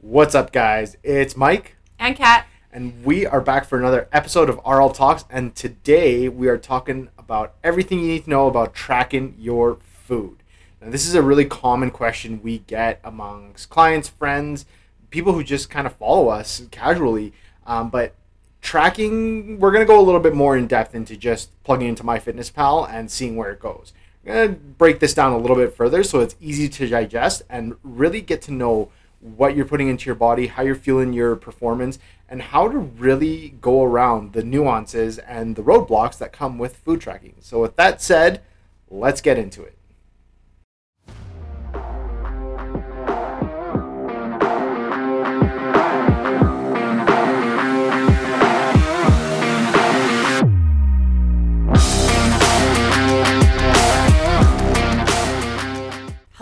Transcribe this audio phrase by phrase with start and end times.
[0.00, 0.96] What's up, guys?
[1.02, 2.46] It's Mike, And Kat.
[2.72, 5.24] and we are back for another episode of RL Talks.
[5.30, 10.36] And today we are talking about everything you need to know about tracking your food.
[10.80, 14.66] Now, this is a really common question we get amongst clients, friends,
[15.10, 17.32] people who just kind of follow us casually.
[17.66, 18.14] Um, but
[18.62, 22.04] tracking, we're going to go a little bit more in depth into just plugging into
[22.04, 23.92] MyFitnessPal and seeing where it goes.
[24.24, 27.42] I'm going to break this down a little bit further so it's easy to digest
[27.50, 28.90] and really get to know
[29.20, 31.98] what you're putting into your body, how you're feeling your performance,
[32.28, 37.00] and how to really go around the nuances and the roadblocks that come with food
[37.00, 37.34] tracking.
[37.40, 38.42] So, with that said,
[38.90, 39.77] let's get into it.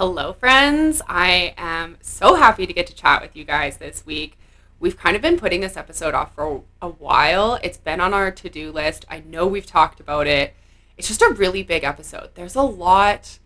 [0.08, 1.02] Hello, friends.
[1.08, 4.38] I am so happy to get to chat with you guys this week.
[4.78, 7.58] We've kind of been putting this episode off for a while.
[7.60, 9.04] It's been on our to do list.
[9.10, 10.54] I know we've talked about it.
[10.96, 12.30] It's just a really big episode.
[12.36, 13.40] There's a lot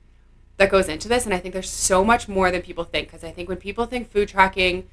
[0.59, 3.09] that goes into this, and I think there's so much more than people think.
[3.09, 4.87] Because I think when people think food tracking,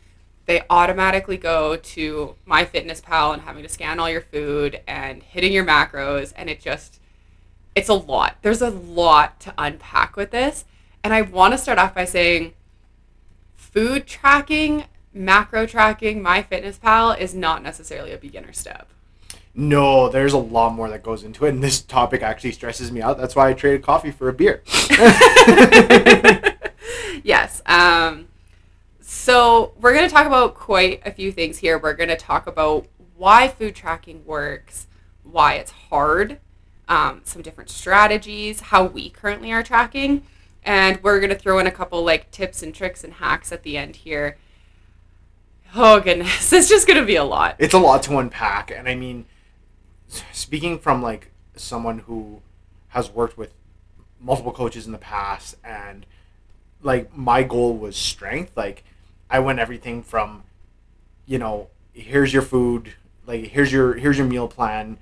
[0.46, 5.66] they automatically go to MyFitnessPal and having to scan all your food and hitting your
[5.66, 7.02] macros, and it just
[7.76, 8.38] it's a lot.
[8.42, 10.64] There's a lot to unpack with this.
[11.08, 12.54] And I want to start off by saying
[13.56, 18.90] food tracking, macro tracking, MyFitnessPal is not necessarily a beginner step.
[19.56, 23.02] No, there's a lot more that goes into it, and this topic actually stresses me
[23.02, 23.18] out.
[23.18, 24.64] That's why I traded coffee for a beer.
[27.24, 27.62] yes.
[27.66, 28.28] Um,
[29.00, 31.80] so we're going to talk about quite a few things here.
[31.80, 32.86] We're going to talk about
[33.16, 34.88] why food tracking works,
[35.24, 36.40] why it's hard,
[36.90, 40.24] um, some different strategies, how we currently are tracking,
[40.68, 43.64] and we're going to throw in a couple like tips and tricks and hacks at
[43.64, 44.38] the end here.
[45.74, 47.56] Oh goodness, it's just going to be a lot.
[47.58, 49.26] it's a lot to unpack and i mean
[50.32, 52.42] speaking from like someone who
[52.90, 53.54] has worked with
[54.20, 56.06] multiple coaches in the past and
[56.82, 58.84] like my goal was strength like
[59.30, 60.44] i went everything from
[61.26, 62.94] you know here's your food
[63.26, 64.98] like here's your here's your meal plan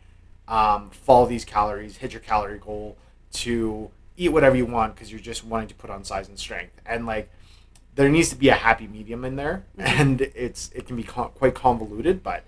[0.47, 2.97] um, follow these calories hit your calorie goal
[3.31, 6.79] to eat whatever you want because you're just wanting to put on size and strength.
[6.85, 7.29] And like
[7.95, 9.65] there needs to be a happy medium in there.
[9.77, 12.43] And it's it can be con- quite convoluted but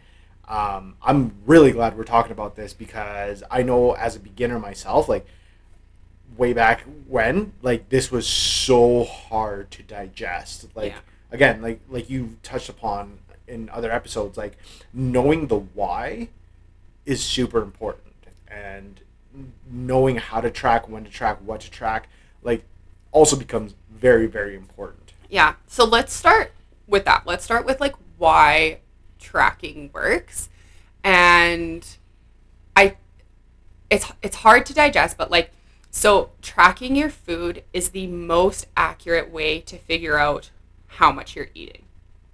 [0.50, 5.10] um, i'm really glad we're talking about this because i know as a beginner myself
[5.10, 5.26] like
[6.38, 10.68] way back when like this was so hard to digest.
[10.76, 11.00] Like Yeah.
[11.32, 14.58] again like like you touched upon in other episodes like
[14.94, 16.30] knowing the why
[17.06, 18.14] is super important.
[18.48, 19.02] And
[19.70, 22.08] knowing how to track when to track what to track
[22.44, 22.64] like
[23.12, 25.56] also becomes very very important Yeah.
[25.68, 26.54] So let's start
[26.88, 27.26] with that.
[27.26, 28.80] Let's start with like why
[29.20, 30.50] tracking works.
[31.04, 31.86] And
[32.76, 32.98] I
[33.90, 35.52] it's it's hard to digest, but like
[35.92, 40.52] so tracking your food is the most accurate way to figure out
[40.88, 41.84] how much you're eating.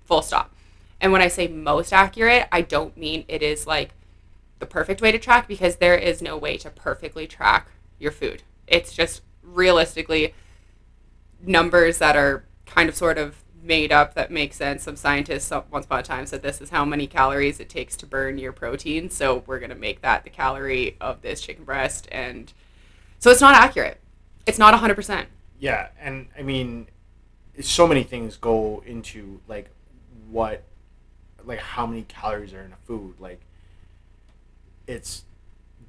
[0.05, 0.53] Full stop.
[0.99, 3.91] And when I say most accurate, I don't mean it is like
[4.63, 7.67] the perfect way to track because there is no way to perfectly track
[7.99, 8.43] your food.
[8.65, 10.33] It's just realistically
[11.45, 14.83] numbers that are kind of sort of made up that make sense.
[14.83, 18.05] Some scientists once upon a time said this is how many calories it takes to
[18.05, 19.09] burn your protein.
[19.09, 22.07] So we're going to make that the calorie of this chicken breast.
[22.09, 22.53] And
[23.19, 23.99] so it's not accurate.
[24.45, 25.25] It's not 100%.
[25.59, 26.87] Yeah, and I mean,
[27.59, 29.69] so many things go into like
[30.29, 30.63] what,
[31.43, 33.15] like how many calories are in a food.
[33.19, 33.41] Like,
[34.87, 35.23] it's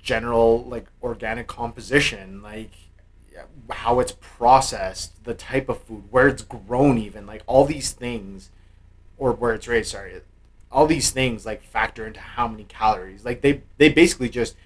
[0.03, 2.71] general like organic composition, like
[3.71, 8.50] how it's processed, the type of food, where it's grown, even like all these things,
[9.19, 9.91] or where it's raised.
[9.91, 10.21] Sorry,
[10.71, 13.25] all these things like factor into how many calories.
[13.25, 14.56] Like they they basically just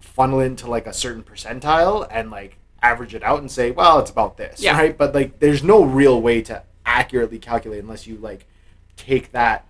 [0.00, 4.10] funnel into like a certain percentile and like average it out and say, well, it's
[4.10, 4.76] about this, Yeah.
[4.78, 4.96] right?
[4.96, 8.46] But like, there's no real way to accurately calculate unless you like
[8.96, 9.66] take that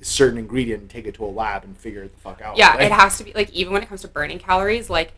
[0.00, 2.56] certain ingredient and take it to a lab and figure it the fuck out.
[2.56, 5.12] Yeah, Like, it has to be like even when it comes to burning calories, like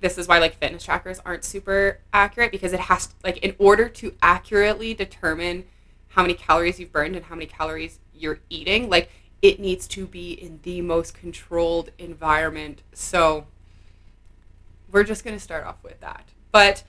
[0.00, 3.54] this is why like fitness trackers aren't super accurate because it has to, like in
[3.58, 5.64] order to accurately determine
[6.08, 9.10] how many calories you've burned and how many calories you're eating, like
[9.42, 12.82] it needs to be in the most controlled environment.
[12.92, 13.46] So
[14.90, 16.24] we're just going to start off with that.
[16.50, 16.82] But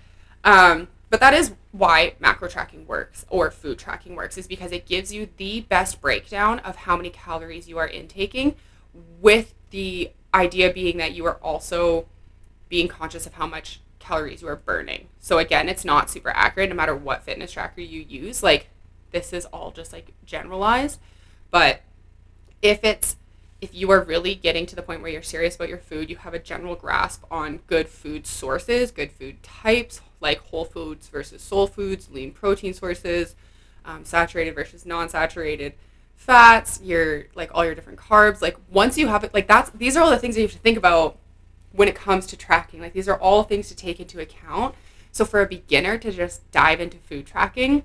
[0.44, 4.86] um but that is why macro tracking works or food tracking works is because it
[4.86, 8.56] gives you the best breakdown of how many calories you are intaking
[9.22, 12.06] with the idea being that you are also
[12.70, 15.08] being conscious of how much calories you are burning.
[15.20, 18.42] So again, it's not super accurate no matter what fitness tracker you use.
[18.44, 18.70] Like
[19.12, 21.00] this is all just like generalized.
[21.52, 21.82] But
[22.62, 23.16] if it's
[23.62, 26.16] if you are really getting to the point where you're serious about your food, you
[26.16, 31.42] have a general grasp on good food sources, good food types, like whole foods versus
[31.42, 33.36] soul foods, lean protein sources,
[33.86, 35.74] um, saturated versus non-saturated
[36.16, 38.42] fats, your like all your different carbs.
[38.42, 40.56] Like once you have it, like that's these are all the things that you have
[40.56, 41.18] to think about
[41.72, 42.82] when it comes to tracking.
[42.82, 44.76] Like these are all things to take into account.
[45.12, 47.84] So for a beginner to just dive into food tracking,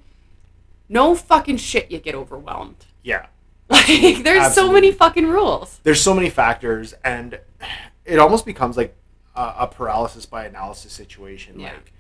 [0.88, 2.86] no fucking shit you get overwhelmed.
[3.02, 3.26] Yeah.
[3.70, 5.80] Like there's so many fucking rules.
[5.84, 7.40] There's so many factors, and
[8.04, 8.94] it almost becomes like
[9.34, 11.58] a, a paralysis by analysis situation.
[11.58, 11.72] Yeah.
[11.72, 11.92] Like,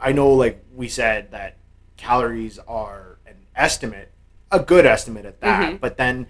[0.00, 1.56] I know, like we said, that
[1.96, 4.12] calories are an estimate,
[4.52, 5.80] a good estimate at that, Mhm.
[5.80, 6.26] but then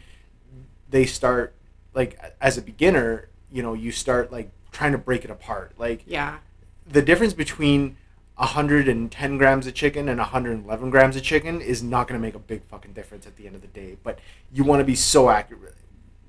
[0.89, 1.55] they start
[1.95, 5.73] like as a beginner, you know, you start like trying to break it apart.
[5.79, 6.39] Like Yeah.
[6.87, 7.97] the difference between
[8.37, 12.39] 110 grams of chicken and 111 grams of chicken is not going to make a
[12.39, 13.97] big fucking difference at the end of the day.
[14.03, 14.19] But
[14.53, 15.75] you want to be so accurate.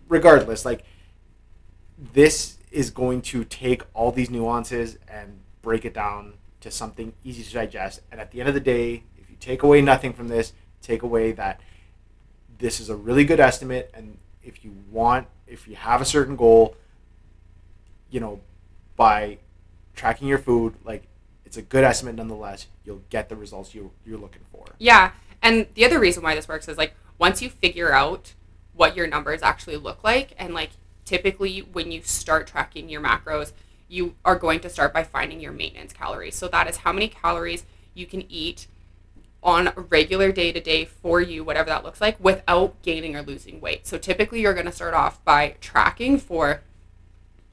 [0.07, 0.83] Regardless, like
[2.13, 6.33] this is going to take all these nuances and break it down
[6.67, 8.01] to something easy to digest.
[8.11, 11.01] And at the end of the day, if you take away nothing from this, take
[11.01, 11.59] away that
[12.59, 13.89] this is a really good estimate.
[13.93, 16.75] And if you want, if you have a certain goal,
[18.09, 18.41] you know,
[18.95, 19.37] by
[19.95, 21.07] tracking your food, like
[21.45, 22.67] it's a good estimate nonetheless.
[22.83, 24.65] You'll get the results you you're looking for.
[24.77, 25.11] Yeah.
[25.41, 28.33] And the other reason why this works is like once you figure out
[28.73, 30.71] what your numbers actually look like and like
[31.05, 33.53] typically when you start tracking your macros,
[33.87, 36.35] you are going to start by finding your maintenance calories.
[36.35, 38.67] So that is how many calories you can eat
[39.41, 43.21] on a regular day to day for you, whatever that looks like, without gaining or
[43.21, 43.87] losing weight.
[43.87, 46.61] So typically you're going to start off by tracking for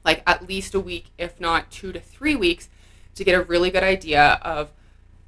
[0.03, 2.69] like at least a week, if not two to three weeks,
[3.15, 4.71] to get a really good idea of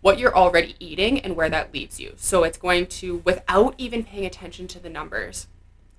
[0.01, 2.13] what you're already eating and where that leaves you.
[2.17, 5.47] So it's going to, without even paying attention to the numbers,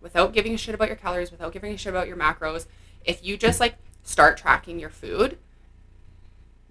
[0.01, 2.67] without giving a shit about your calories, without giving a shit about your macros,
[3.05, 3.75] if you just like
[4.09, 5.37] start tracking your food,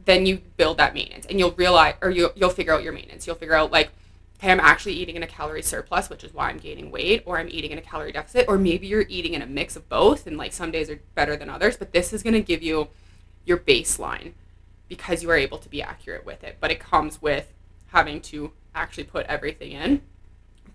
[0.04, 3.28] then you build that maintenance and you'll realize, or you'll, you'll figure out your maintenance.
[3.28, 3.92] You'll figure out like,
[4.39, 7.38] okay, I'm actually eating in a calorie surplus, which is why I'm gaining weight, or
[7.38, 10.25] I'm eating in a calorie deficit, or maybe you're eating in a mix of both,
[10.25, 12.88] and like some days are better than others, but this is going to give you
[13.45, 14.34] your baseline
[14.88, 16.57] because you are able to be accurate with it.
[16.60, 17.54] But it comes with
[17.88, 20.01] having to actually put everything in.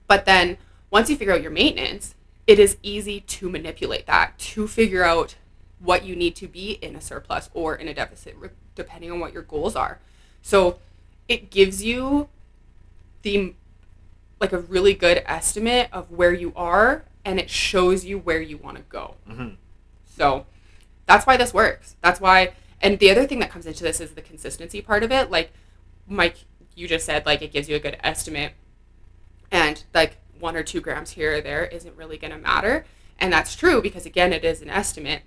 [0.06, 0.58] But then
[0.90, 2.14] once you figure out your maintenance,
[2.46, 5.36] it is easy to manipulate that to figure out
[5.82, 8.36] what you need to be in a surplus or in a deficit,
[8.74, 9.98] depending on what your goals are.
[10.42, 10.78] So
[11.28, 12.28] it gives you
[13.22, 13.54] the
[14.40, 18.56] like a really good estimate of where you are and it shows you where you
[18.56, 19.14] want to go.
[19.28, 19.56] Mhm.
[20.04, 20.46] So
[21.06, 21.94] that's why this works.
[22.00, 25.12] That's why and the other thing that comes into this is the consistency part of
[25.12, 25.30] it.
[25.30, 25.52] Like
[26.08, 26.38] Mike,
[26.74, 28.52] you just said like it gives you a good estimate
[29.50, 32.84] and like one or two grams here or there isn't really going to matter.
[33.20, 35.22] And that's true because again it is an estimate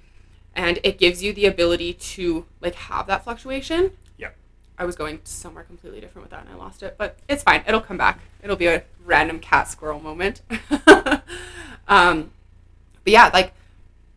[0.56, 3.92] and it gives you the ability to like have that fluctuation.
[4.18, 4.36] Yep.
[4.78, 7.64] I was going somewhere completely different with that and I lost it, but it's fine.
[7.68, 8.20] It'll come back.
[8.42, 10.42] It'll be a random Kat squirrel moment.
[11.88, 12.32] um,
[13.04, 13.54] but yeah, like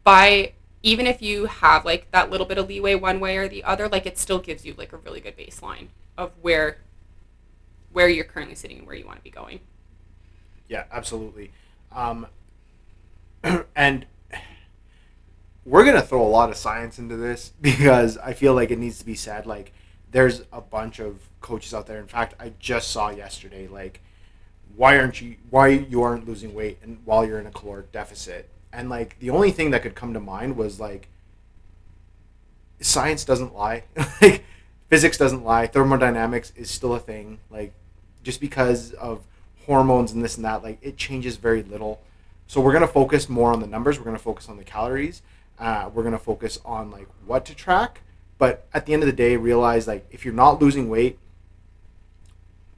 [0.04, 0.52] by
[0.82, 3.88] even if you have like that little bit of leeway one way or the other,
[3.88, 6.78] like it still gives you like a really good baseline of where
[7.92, 9.60] where you're currently sitting and where you want to be going.
[10.68, 11.50] Yeah, absolutely.
[11.90, 12.26] Um,
[13.74, 14.06] and
[15.68, 18.98] we're gonna throw a lot of science into this because I feel like it needs
[18.98, 19.46] to be said.
[19.46, 19.72] Like,
[20.10, 21.98] there's a bunch of coaches out there.
[21.98, 23.68] In fact, I just saw yesterday.
[23.68, 24.00] Like,
[24.76, 25.36] why aren't you?
[25.50, 28.48] Why you aren't losing weight and while you're in a caloric deficit?
[28.72, 31.08] And like, the only thing that could come to mind was like,
[32.80, 33.84] science doesn't lie.
[34.22, 34.44] like,
[34.88, 35.66] physics doesn't lie.
[35.66, 37.38] Thermodynamics is still a thing.
[37.50, 37.72] Like,
[38.22, 39.22] just because of
[39.66, 42.00] hormones and this and that, like it changes very little.
[42.46, 43.98] So we're gonna focus more on the numbers.
[43.98, 45.22] We're gonna focus on the calories.
[45.58, 48.02] Uh, we're gonna focus on like what to track.
[48.38, 51.18] But at the end of the day, realize like if you're not losing weight,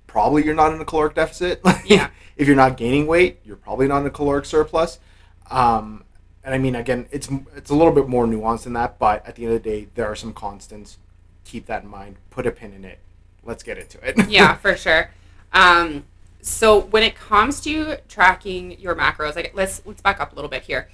[0.07, 1.61] probably you're not in a caloric deficit.
[1.85, 2.11] Yeah.
[2.37, 4.99] if you're not gaining weight, you're probably not in a caloric surplus.
[5.51, 6.05] Um,
[6.45, 8.99] and I mean, again, it's it's a little bit more nuanced than that.
[8.99, 10.99] But at the end of the day, there are some constants.
[11.45, 12.17] Keep that in mind.
[12.31, 12.99] Put a pin in it.
[13.45, 14.29] Let's get into it.
[14.29, 15.11] yeah, for sure.
[15.53, 16.05] Um,
[16.41, 20.51] so when it comes to tracking your macros, like let's let's back up a little
[20.51, 20.89] bit here.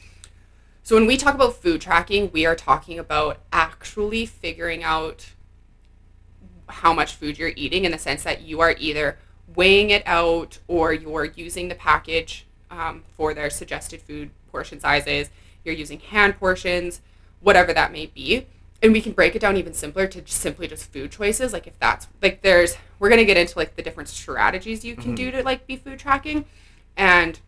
[0.87, 5.33] So when we talk about food tracking, we are talking about actually figuring out
[6.69, 9.19] how much food you're eating in the sense that you are either
[9.53, 15.29] weighing it out or you're using the package um, for their suggested food portion sizes.
[15.65, 17.01] You're using hand portions,
[17.41, 18.47] whatever that may be.
[18.81, 21.67] and we can break it down even simpler to just simply just food choices like
[21.67, 25.17] if that's like there's we're going to get into like the different strategies you can
[25.17, 26.45] do to like be food tracking
[26.97, 27.41] and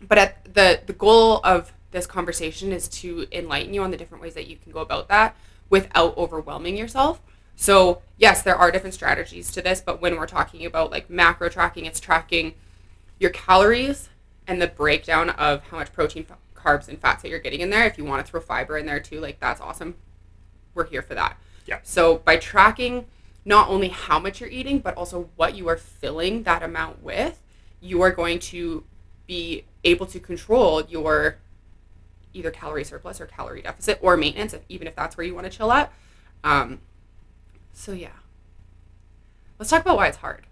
[0.00, 4.22] but at the the goal of this conversation is to enlighten you on the different
[4.22, 5.34] ways that you can go about that
[5.70, 7.22] without overwhelming yourself
[7.56, 11.48] so yes there are different strategies to this but when we're talking about like macro
[11.48, 12.54] tracking it's tracking
[13.18, 14.10] your calories
[14.46, 17.86] and the breakdown of how much protein carbs and fats that you're getting in there
[17.86, 19.94] if you want to throw fiber in there too like that's awesome
[20.74, 21.38] we're here for that.
[21.66, 21.78] Yeah.
[21.82, 23.06] So by tracking
[23.44, 27.40] not only how much you're eating, but also what you are filling that amount with,
[27.80, 28.84] you are going to
[29.26, 31.38] be able to control your
[32.34, 35.50] either calorie surplus or calorie deficit or maintenance, if, even if that's where you want
[35.50, 35.92] to chill at.
[36.42, 36.80] Um,
[37.72, 38.08] so yeah,
[39.58, 40.46] let's talk about why it's hard.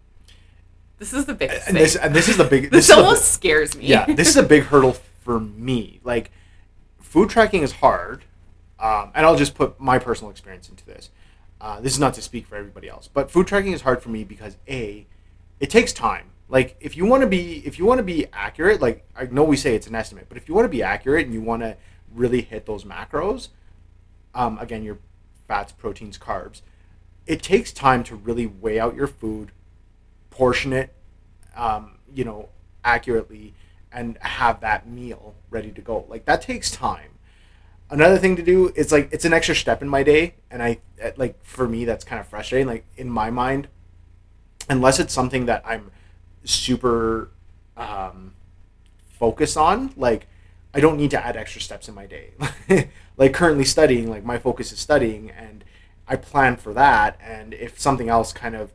[0.98, 1.82] This is the biggest and thing.
[1.82, 2.70] this and this is the big.
[2.70, 3.86] this is the almost bi- scares me.
[3.86, 6.00] yeah, this is a big hurdle for me.
[6.04, 6.30] Like,
[7.00, 8.24] food tracking is hard,
[8.78, 11.10] um, and I'll just put my personal experience into this.
[11.60, 14.08] Uh, this is not to speak for everybody else, but food tracking is hard for
[14.08, 15.06] me because a,
[15.60, 16.30] it takes time.
[16.52, 19.42] Like, if you want to be, if you want to be accurate, like I know
[19.42, 21.62] we say it's an estimate, but if you want to be accurate and you want
[21.62, 21.78] to
[22.14, 23.48] really hit those macros,
[24.34, 24.98] um, again, your
[25.48, 26.60] fats, proteins, carbs,
[27.26, 29.50] it takes time to really weigh out your food,
[30.28, 30.92] portion it,
[31.56, 32.50] um, you know,
[32.84, 33.54] accurately,
[33.90, 36.04] and have that meal ready to go.
[36.06, 37.12] Like that takes time.
[37.88, 40.80] Another thing to do is like it's an extra step in my day, and I
[41.16, 42.66] like for me that's kind of frustrating.
[42.66, 43.68] Like in my mind,
[44.68, 45.90] unless it's something that I'm
[46.44, 47.30] super
[47.76, 48.34] um,
[49.18, 50.26] focused on, like
[50.74, 52.32] I don't need to add extra steps in my day.
[53.16, 55.64] like currently studying, like my focus is studying, and
[56.08, 57.18] I plan for that.
[57.22, 58.72] And if something else kind of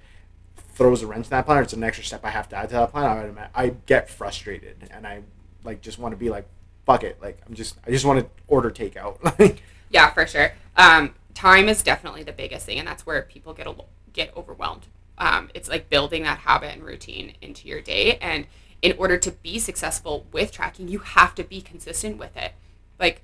[0.55, 2.69] throws a wrench in that plan, or it's an extra step I have to add
[2.69, 5.21] to that plan, I, I get frustrated, and I
[5.63, 6.47] like just want to be like,
[6.85, 9.17] fuck it, like I'm just I just want to order takeout.
[9.39, 10.51] Like Yeah, for sure.
[10.75, 13.75] Um, time is definitely the biggest thing, and that's where people get a,
[14.13, 14.87] get overwhelmed.
[15.17, 18.45] Um, it's like building that habit and routine into your day, and
[18.81, 22.53] in order to be successful with tracking, you have to be consistent with it.
[22.99, 23.21] Like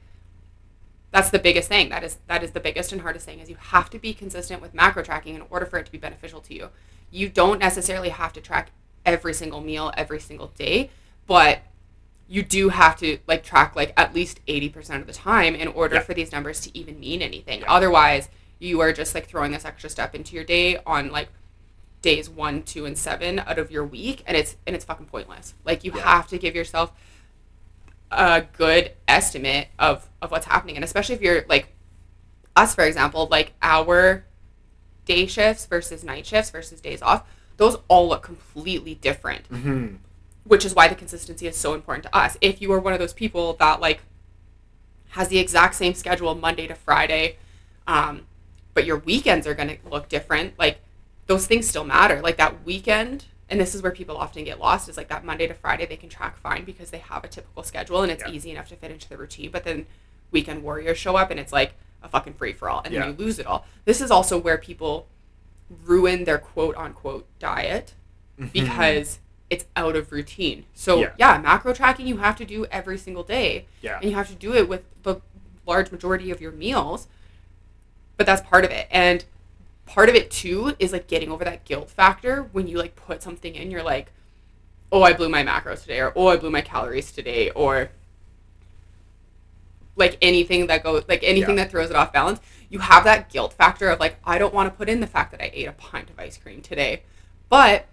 [1.12, 1.90] that's the biggest thing.
[1.90, 4.62] That is that is the biggest and hardest thing is you have to be consistent
[4.62, 6.70] with macro tracking in order for it to be beneficial to you.
[7.12, 8.72] You don't necessarily have to track
[9.06, 10.90] every single meal every single day,
[11.28, 11.60] but
[12.28, 15.96] you do have to like track like at least 80% of the time in order
[15.96, 16.02] Yeah.
[16.02, 17.64] for these numbers to even mean anything.
[17.68, 21.28] Otherwise, you are just like throwing this extra step into your day on like
[22.04, 25.56] days 1, 2 and 7 out of your week and it's and it's fucking pointless.
[25.66, 26.02] Like you Yeah.
[26.04, 26.92] have to give yourself
[28.12, 31.70] a good estimate of of what's happening and especially if you're like
[32.56, 34.26] us for example, like our
[35.06, 37.24] day shifts versus night shifts versus days off,
[37.58, 39.96] those all look completely different hmm
[40.46, 42.38] which is why the consistency is so important to us.
[42.42, 44.02] If you are one of those people that like
[45.12, 47.38] has the exact same schedule Monday to Friday,
[47.88, 48.26] um,
[48.74, 50.80] but your weekends are going to look different, like
[51.28, 52.22] those things still matter.
[52.22, 55.48] Like that weekend, and this is where people often get lost, is like that Monday
[55.48, 58.32] to Friday they can track fine because they have a typical schedule and it's Yeah.
[58.32, 59.52] easy enough to fit into the routine.
[59.52, 59.86] But then
[60.32, 63.02] weekend warriors show up and it's like a fucking free for all, and Yeah.
[63.02, 63.66] then you lose it all.
[63.86, 65.08] This is also where people
[65.86, 67.94] ruin their quote unquote diet
[68.40, 68.50] mm-hmm.
[68.52, 70.66] because it's out of routine.
[70.74, 71.12] So Yeah.
[71.18, 71.38] yeah.
[71.38, 73.98] macro tracking you have to do every single day, Yeah.
[74.02, 75.18] and you have to do it with the
[75.66, 77.08] large majority of your meals.
[78.18, 79.26] But that's part of it, and
[79.94, 83.22] part of it too is like getting over that guilt factor when you like put
[83.22, 83.70] something in.
[83.70, 84.12] You're like,
[84.92, 87.92] oh, I blew my macros today, or oh, I blew my calories today, or
[89.96, 91.66] like anything that goes like anything Yeah.
[91.66, 94.66] that throws it off balance you have that guilt factor of like i don't want
[94.68, 97.04] to put in the fact that i ate a pint of ice cream today
[97.48, 97.86] but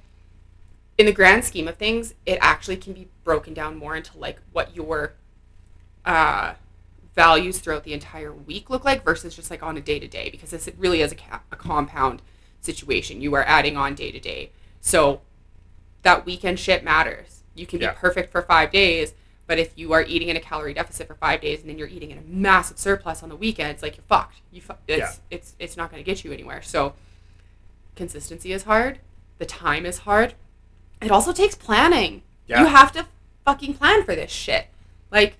[0.96, 4.38] in the grand scheme of things it actually can be broken down more into like
[4.52, 5.12] what your
[6.06, 6.54] uh,
[7.14, 10.30] values throughout the entire week look like versus just like on a day to day
[10.30, 12.22] because this really is a, ca- a compound
[12.60, 13.20] situation.
[13.20, 15.20] You are adding on day to day so
[16.02, 17.42] that weekend shit matters.
[17.54, 19.12] You can be perfect for five days
[19.46, 21.88] but if you are eating in a calorie deficit for five days and then you're
[21.88, 24.36] eating in a massive surplus on the weekends like you're fucked.
[24.52, 25.12] You fu- it's, Yeah.
[25.30, 26.62] it's it's not going to get you anywhere.
[26.62, 26.94] So
[27.96, 29.00] consistency is hard.
[29.38, 30.34] The time is hard.
[31.02, 32.22] It also takes planning.
[32.46, 32.60] Yeah.
[32.60, 33.06] you have to
[33.44, 34.66] fucking plan for this shit.
[35.10, 35.36] Like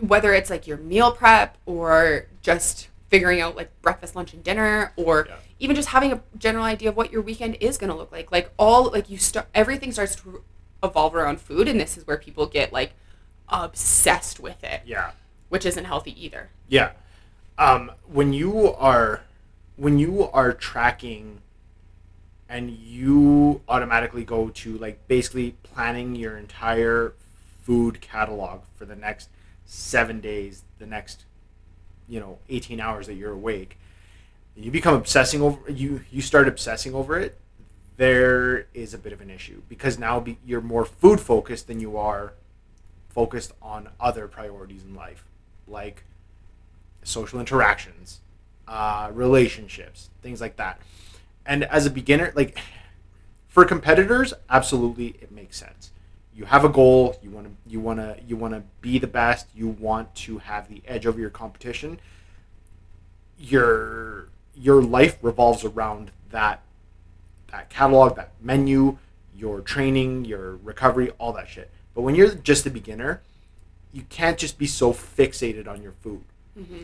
[0.00, 4.92] whether it's like your meal prep or just figuring out like breakfast lunch and dinner
[4.96, 5.36] or Yeah.
[5.58, 8.30] even just having a general idea of what your weekend is going to look like
[8.30, 10.42] like all like you start everything starts to
[10.82, 12.92] evolve around food and this is where people get like
[13.48, 15.10] obsessed with it Yeah.
[15.48, 16.92] which isn't healthy either Yeah.
[17.58, 19.22] Um, when you are
[19.76, 21.40] when you are tracking
[22.48, 27.12] and you automatically go to like basically planning your entire
[27.62, 29.28] food catalog for the next
[29.70, 31.24] seven days, the next
[32.08, 33.78] you know 18 hours that you're awake
[34.56, 37.38] you become obsessing over you you start obsessing over it
[38.00, 39.60] there is a bit of an issue.
[39.68, 42.32] Because now be, you're more food focused than you are
[43.10, 45.22] focused on other priorities in life.
[45.68, 46.04] Like
[47.02, 48.20] social interactions
[48.66, 50.80] uh, relationships things like that.
[51.44, 52.58] And as a beginner like
[53.48, 55.90] for competitors absolutely it makes sense
[56.40, 59.06] you have a goal you want to you want to you want to be the
[59.06, 62.00] best you want to have the edge over your competition
[63.38, 66.62] your your life revolves around that
[67.52, 68.96] that catalog that menu
[69.36, 73.20] your training your recovery all that shit but when you're just a beginner
[73.92, 76.22] you can't just be so fixated on your food
[76.58, 76.82] Mm-hmm.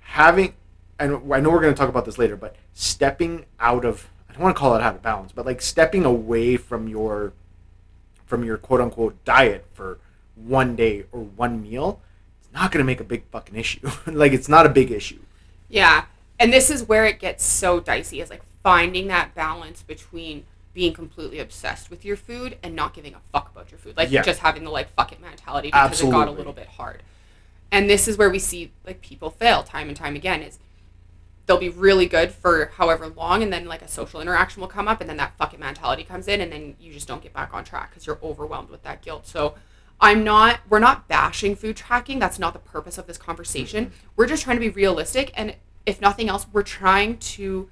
[0.00, 0.54] having
[1.00, 4.32] and i know we're going to talk about this later but stepping out of i
[4.32, 7.32] don't want to call it out of balance but like stepping away from your
[8.28, 9.98] from your quote unquote diet for
[10.36, 12.00] one day or one meal
[12.40, 15.18] it's not going to make a big fucking issue like it's not a big issue
[15.68, 16.04] Yeah.
[16.40, 20.92] And this is where it gets so dicey is like finding that balance between being
[20.92, 23.96] completely obsessed with your food and not giving a fuck about your food.
[23.96, 24.22] Like Yeah.
[24.22, 27.02] just having the like fuck it mentality because it got a little bit hard.
[27.72, 30.58] And this is where we see like people fail time and time again is
[31.48, 34.86] they'll be really good for however long and then like a social interaction will come
[34.86, 37.32] up and then that fuck it mentality comes in and then you just don't get
[37.32, 39.26] back on track because you're overwhelmed with that guilt.
[39.26, 39.54] So
[39.98, 42.18] I'm not we're not bashing food tracking.
[42.18, 43.86] That's not the purpose of this conversation.
[43.86, 43.94] Mm-hmm.
[44.14, 47.70] We're just trying to be realistic and if nothing else, we're trying to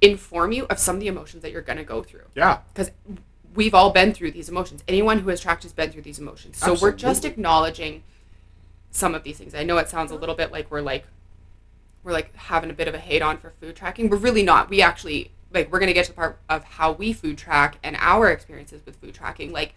[0.00, 2.90] inform you of some of the emotions that you're going to go through yeah because
[3.54, 4.82] we've all been through these emotions.
[4.88, 6.58] Anyone who has tracked has been through these emotions.
[6.58, 8.02] So we're just acknowledging
[8.90, 9.54] some of these things.
[9.54, 11.06] I know it sounds a little bit like we're like
[12.08, 14.08] we're like having a bit of a hate on for food tracking.
[14.08, 14.70] We're really not.
[14.70, 17.78] We actually like we're going to get to the part of how we food track
[17.82, 19.74] and our experiences with food tracking like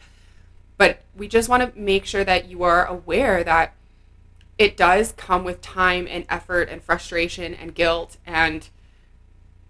[0.78, 3.74] but we just want to make sure that you are aware that
[4.58, 8.70] it does come with time and effort and frustration and guilt and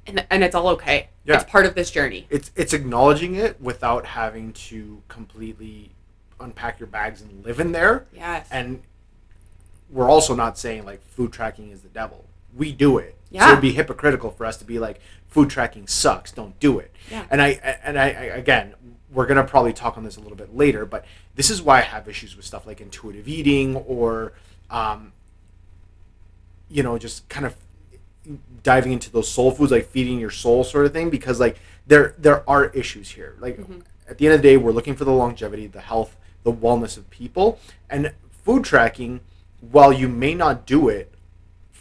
[0.07, 1.09] and, and it's all okay.
[1.25, 1.35] Yeah.
[1.35, 2.25] It's part of this journey.
[2.29, 5.91] it's it's acknowledging it without having to completely
[6.39, 8.47] unpack your bags and live in there Yes.
[8.51, 8.81] and
[9.91, 13.15] we're also not saying like food tracking is the devil we do it.
[13.45, 16.93] So it'd be hypocritical for us to be like food tracking sucks don't do it.
[17.09, 17.25] Yeah.
[17.31, 17.49] and i
[17.83, 18.75] and I, I again
[19.11, 21.81] we're gonna probably talk on this a little bit later but this is why i
[21.81, 24.33] have issues with stuff like intuitive eating or
[24.69, 25.11] um,
[26.69, 27.55] you know just kind of
[28.63, 32.15] diving into those soul foods like feeding your soul sort of thing because like there
[32.17, 33.35] there are issues here.
[33.39, 33.59] Like
[34.07, 36.97] at the end of the day we're looking for the longevity the health the wellness
[36.97, 37.59] of people.
[37.89, 39.21] And food tracking
[39.59, 41.10] while you may not do it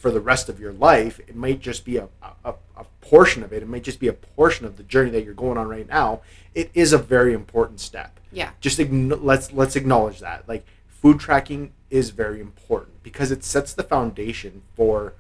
[0.01, 2.09] for the rest of your life it might just be a,
[2.45, 5.25] a, a portion of it it might just be a portion of the journey that
[5.25, 6.21] you're going on right now
[6.55, 8.51] it is a very important step yeah.
[8.61, 13.75] just ign- let's let's acknowledge that like food tracking is very important because it sets
[13.75, 15.13] the foundation for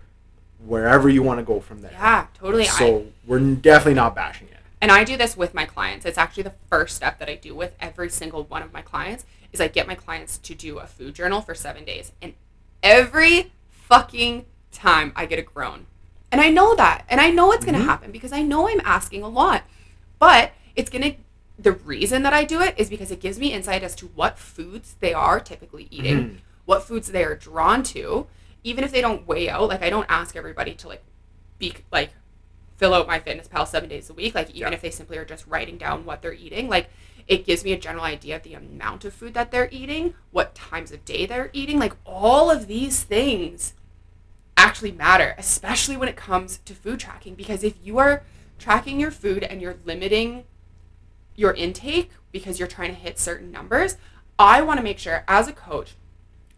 [0.64, 2.64] wherever you want to go from there Yeah, totally.
[2.64, 6.06] I, so we're definitely not bashing it and I do this with my clients.
[6.06, 9.26] It's actually the first step that I do with every single one of my clients
[9.52, 12.12] is I get my clients to do a food journal for 7 days.
[12.22, 12.32] And
[12.82, 15.86] every fucking time I get a groan.
[16.32, 17.04] And I know that.
[17.08, 17.88] And I know it's going to mm-hmm.
[17.88, 19.64] happen because I know I'm asking a lot.
[20.18, 21.16] But it's going to
[21.58, 24.38] the reason that I do it is because it gives me insight as to what
[24.38, 26.36] foods they are typically eating, mm-hmm.
[26.64, 28.26] what foods they are drawn to,
[28.64, 29.68] even if they don't weigh out.
[29.68, 31.02] Like I don't ask everybody to like
[31.58, 32.10] be like
[32.80, 34.76] fill out MyFitnessPal seven days a week like even Yeah.
[34.76, 36.88] if they simply are just writing down what they're eating like
[37.28, 40.54] it gives me a general idea of the amount of food that they're eating what
[40.54, 43.74] times of day they're eating like all of these things
[44.60, 48.22] actually matter especially when it comes to food tracking because if you are
[48.58, 50.44] tracking your food and you're limiting
[51.34, 53.96] your intake because you're trying to hit certain numbers
[54.38, 55.94] i want to make sure as a coach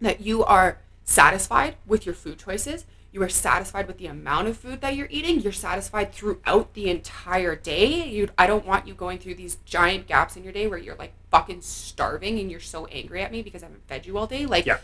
[0.00, 2.84] that you are satisfied with your food choices.
[3.12, 5.40] You are satisfied with the amount of food that you're eating.
[5.40, 8.08] You're satisfied throughout the entire day.
[8.08, 10.94] You, I don't want you going through these giant gaps in your day where you're
[10.96, 14.26] like fucking starving and you're so angry at me because I haven't fed you all
[14.26, 14.46] day.
[14.46, 14.78] Like, Yeah.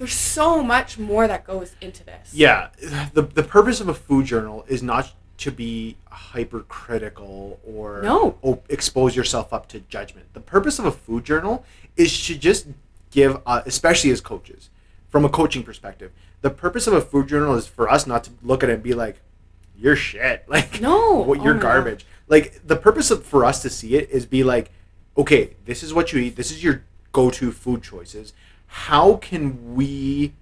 [0.00, 2.32] There's so much more that goes into this.
[2.34, 2.68] yeah
[3.12, 8.36] the, the purpose of a food journal is not to be hypercritical or No.
[8.42, 11.64] o- expose yourself up to judgment the purpose of a food journal
[11.96, 12.66] is to just
[13.10, 14.70] give uh, especially as coaches
[15.08, 18.30] from a coaching perspective the purpose of a food journal is for us not to
[18.42, 19.20] look at it and be like
[19.76, 21.16] you're shit like No.
[21.16, 21.62] what Oh you're God.
[21.62, 24.70] garbage like the purpose of for us to see it is be like
[25.16, 28.32] okay this is what you eat this is your go-to food choices
[28.72, 30.32] how can we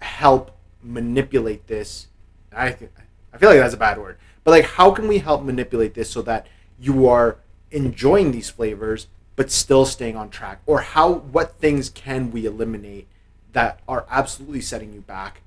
[0.00, 2.08] help manipulate this
[2.52, 5.94] i i feel like that's a bad word but like how can we help manipulate
[5.94, 6.46] this so that
[6.78, 7.36] you are
[7.70, 13.06] enjoying these flavors but still staying on track or how what things can we eliminate
[13.52, 15.42] that are absolutely setting you back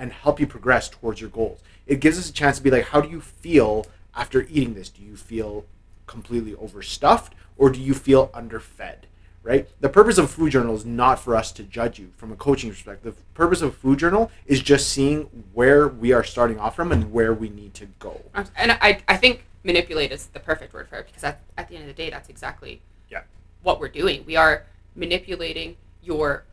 [0.00, 1.60] and help you progress towards your goals.
[1.86, 4.88] It gives us a chance to be like, how do you feel after eating this?
[4.88, 5.66] Do you feel
[6.06, 9.06] completely overstuffed or do you feel underfed?
[9.42, 9.66] Right?
[9.80, 12.36] The purpose of a food journal is not for us to judge you from a
[12.36, 13.16] coaching perspective.
[13.16, 15.22] The purpose of a food journal is just seeing
[15.54, 18.20] where we are starting off from and where we need to go.
[18.34, 21.68] Um, and I, I think manipulate is the perfect word for it because at, at
[21.68, 23.22] the end of the day, that's exactly Yeah.
[23.62, 24.24] what we're doing.
[24.26, 26.44] We are manipulating your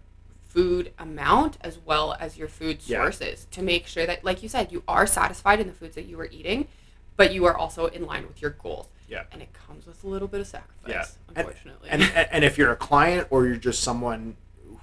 [0.48, 3.00] food amount as well as your food Yeah.
[3.04, 6.06] sources to make sure that, like you said, you are satisfied in the foods that
[6.06, 6.70] you are eating,
[7.18, 8.88] but you are also in line with your goals.
[9.08, 9.24] Yeah.
[9.32, 11.06] And it comes with a little bit of sacrifice, Yeah.
[11.30, 11.90] And- unfortunately.
[11.90, 14.36] and, and and if you're a client or you're just someone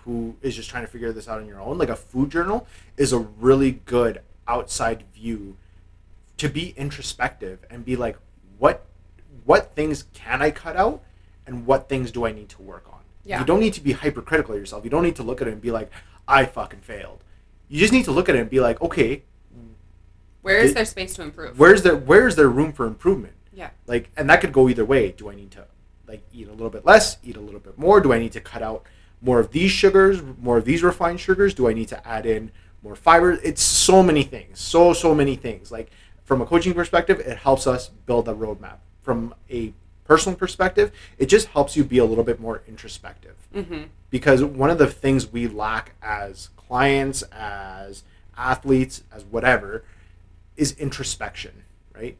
[0.04, 2.66] who is just trying to figure this out on your own like a food journal
[2.96, 5.56] is a really good outside view
[6.36, 8.18] to be introspective and be like
[8.58, 8.84] what
[9.44, 11.02] what things can i cut out
[11.46, 13.40] and what things do i need to work on Yeah.
[13.40, 15.52] you don't need to be hypercritical of yourself you don't need to look at it
[15.52, 15.90] and be like
[16.28, 17.24] i fucking failed
[17.68, 19.22] you just need to look at it and be like okay
[20.42, 21.58] Where is there space to improve?
[21.58, 23.70] where's there where's there room for improvement yeah.
[23.86, 25.12] like and that could go either way.
[25.12, 25.64] Do i need to
[26.06, 28.00] like eat a little bit less eat a little bit more?
[28.00, 28.84] Do i need to cut out
[29.20, 31.54] more of these sugars more of these refined sugars?
[31.54, 32.50] Do i need to add in
[32.82, 33.32] more fiber?
[33.42, 34.60] It's so many things.
[34.60, 35.72] So so many things.
[35.72, 35.90] Like
[36.24, 38.78] from a coaching perspective it helps us build a roadmap.
[39.02, 39.72] From a
[40.04, 43.36] personal perspective it just helps you be a little bit more introspective.
[43.54, 43.84] Mm-hmm.
[44.10, 48.02] because one of the things we lack as clients as
[48.36, 49.84] athletes as whatever
[50.56, 51.62] is introspection
[51.94, 52.16] right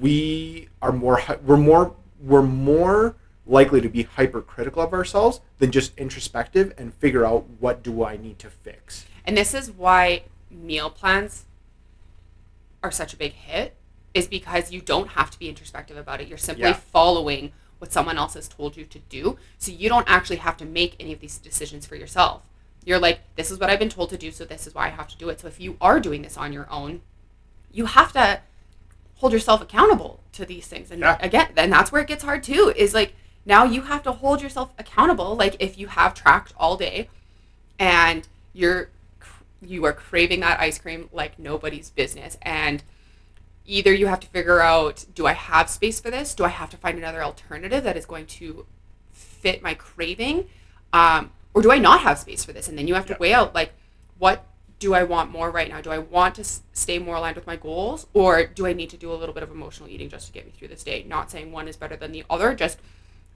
[0.00, 5.96] we are more we're more we're more likely to be hypercritical of ourselves than just
[5.96, 10.90] introspective and figure out what do i need to fix And this is why meal
[10.90, 11.44] plans
[12.82, 13.74] are such a big hit
[14.14, 16.28] is because you don't have to be introspective about it.
[16.28, 16.72] You're simply Yeah.
[16.74, 19.36] following what someone else has told you to do.
[19.58, 22.42] So you don't actually have to make any of these decisions for yourself.
[22.84, 24.90] You're like, this is what I've been told to do, so this is why I
[24.90, 25.40] have to do it.
[25.40, 27.02] So if you are doing this on your own,
[27.72, 28.40] you have to
[29.16, 30.90] hold yourself accountable to these things.
[30.90, 31.16] And Yeah.
[31.20, 32.72] again, then that's where it gets hard too.
[32.76, 35.36] Is like now you have to hold yourself accountable.
[35.36, 37.08] Like if you have tracked all day
[37.78, 38.90] and you're
[39.62, 42.82] you are craving that ice cream like nobody's business and
[43.64, 46.34] either you have to figure out do I have space for this?
[46.34, 48.66] Do I have to find another alternative that is going to
[49.12, 50.46] fit my craving?
[50.92, 52.68] Um, or do I not have space for this?
[52.68, 53.18] And then you have to Yeah.
[53.18, 53.72] weigh out like
[54.18, 54.45] what
[54.78, 55.80] do I want more right now?
[55.80, 58.90] Do I want to s- stay more aligned with my goals or do I need
[58.90, 61.04] to do a little bit of emotional eating just to get me through this day?
[61.08, 62.78] Not saying one is better than the other, just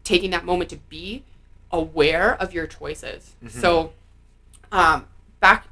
[0.04, 1.24] taking that moment to be
[1.72, 3.34] aware of your choices.
[3.48, 3.92] So
[4.72, 5.06] um,
[5.40, 5.66] back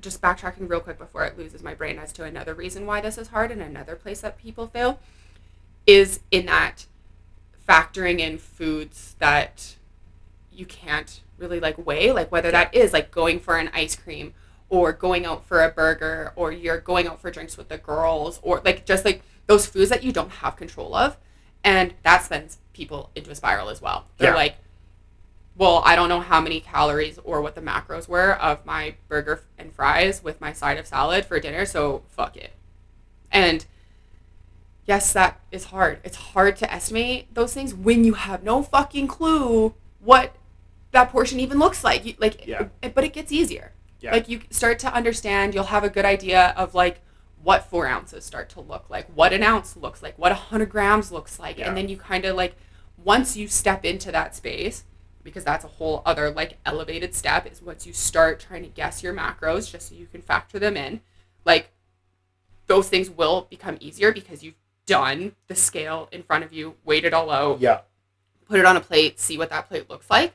[0.00, 3.16] just backtracking real quick before it loses my brain as to another reason why this
[3.18, 4.98] is hard and another place that people fail
[5.86, 6.86] is in that
[7.68, 9.76] factoring in foods that
[10.52, 14.34] you can't really like weigh like whether that is like going for an ice cream
[14.72, 18.40] or going out for a burger or you're going out for drinks with the girls
[18.42, 21.18] or like just like those foods that you don't have control of
[21.62, 24.36] and that sends people into a spiral as well they're Yeah.
[24.36, 24.56] like
[25.54, 29.44] well, I don't know how many calories or what the macros were of my burger
[29.58, 32.52] and fries with my side of salad for dinner, so fuck it.
[33.30, 33.66] And
[34.86, 35.98] yes, that is hard.
[36.04, 40.34] It's hard to estimate those things when you have no fucking clue what
[40.92, 42.06] that portion even looks like.
[42.06, 42.68] You, like, Yeah.
[42.94, 43.72] but it gets easier.
[44.02, 44.12] Yeah.
[44.12, 45.54] Like you start to understand.
[45.54, 47.00] You'll have a good idea of like
[47.42, 50.70] what four ounces start to look like, what an ounce looks like, what a hundred
[50.70, 51.68] grams looks like, Yeah.
[51.68, 52.54] and then you kind of like
[52.96, 54.84] once you step into that space
[55.24, 59.02] because that's a whole other like elevated step is once you start trying to guess
[59.02, 61.00] your macros just so you can factor them in
[61.44, 61.70] like
[62.66, 64.54] those things will become easier because you've
[64.86, 67.80] done the scale in front of you weighed it all out yeah
[68.48, 70.34] put it on a plate see what that plate looks like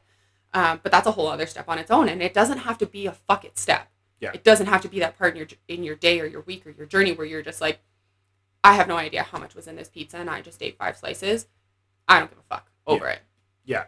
[0.53, 2.85] um, but that's a whole other step on its own and it doesn't have to
[2.85, 3.89] be a fuck it step.
[4.19, 4.31] Yeah.
[4.33, 6.65] it doesn't have to be that part in your in your day or your week
[6.65, 7.81] or your journey where you're just like
[8.63, 10.97] i have no idea how much was in this pizza and i just ate five
[10.97, 11.45] slices.
[12.07, 12.71] I don't give a fuck.
[12.87, 13.19] Over it.
[13.65, 13.83] Yeah.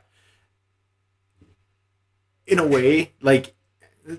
[2.46, 3.56] In a way like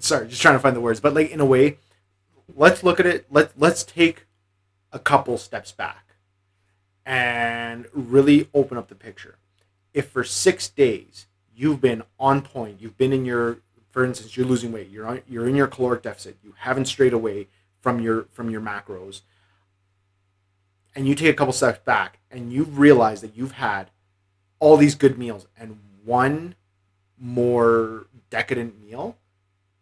[0.01, 1.79] sorry just trying to find the words but like in a way
[2.55, 4.27] let's look at it let let's take
[4.93, 6.15] a couple steps back
[7.07, 9.37] and really open up the picture.
[9.95, 11.27] If for 6 days
[11.61, 12.81] you've been on point.
[12.81, 13.59] You've been in your
[13.91, 14.89] for instance you're losing weight.
[14.91, 16.39] You're on you're in your caloric deficit.
[16.43, 17.49] You haven't strayed away
[17.81, 19.21] from your from your macros.
[20.95, 23.91] And you take a couple steps back and you realize that you've had
[24.59, 26.55] all these good meals and one
[27.19, 29.17] more decadent meal,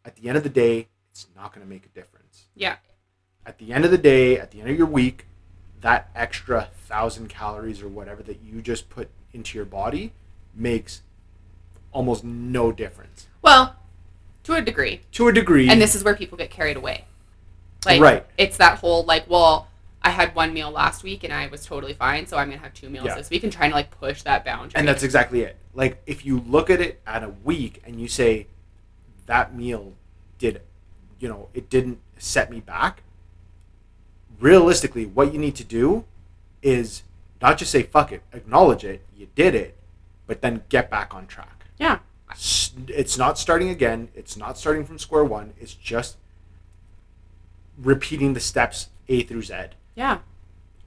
[0.05, 2.47] at the end of the day, it's not going to make a difference.
[2.55, 2.77] yeah.
[3.47, 5.25] At the end of the day, at the end of your week,
[5.81, 10.13] that extra thousand calories or whatever that you just put into your body
[10.55, 11.01] makes
[11.93, 13.27] almost no difference.
[13.43, 13.77] well
[14.45, 17.05] to a degree To a degree, and this is where people get carried away
[17.85, 18.27] Like Right.
[18.39, 19.69] it's that whole like, well,
[20.01, 22.73] I had one meal last week and I was totally fine, so I'm gonna have
[22.75, 23.17] two meals Yeah.
[23.17, 24.73] this week and trying to like push that boundary.
[24.77, 25.57] And that's exactly it.
[25.75, 28.47] Like if you look at it at a week and you say
[29.27, 29.93] that meal
[30.39, 30.63] did
[31.21, 33.03] you know, it didn't set me back.
[34.41, 36.05] Realistically, what you need to do
[36.63, 37.03] is
[37.43, 39.77] not just say fuck it, acknowledge it, you did it,
[40.27, 41.58] but then get back on track.
[41.79, 41.99] Yeah.
[42.89, 46.17] It's not starting again, it's not starting from square one, it's just
[47.77, 49.55] repeating the steps A through Z.
[49.95, 50.19] Yeah.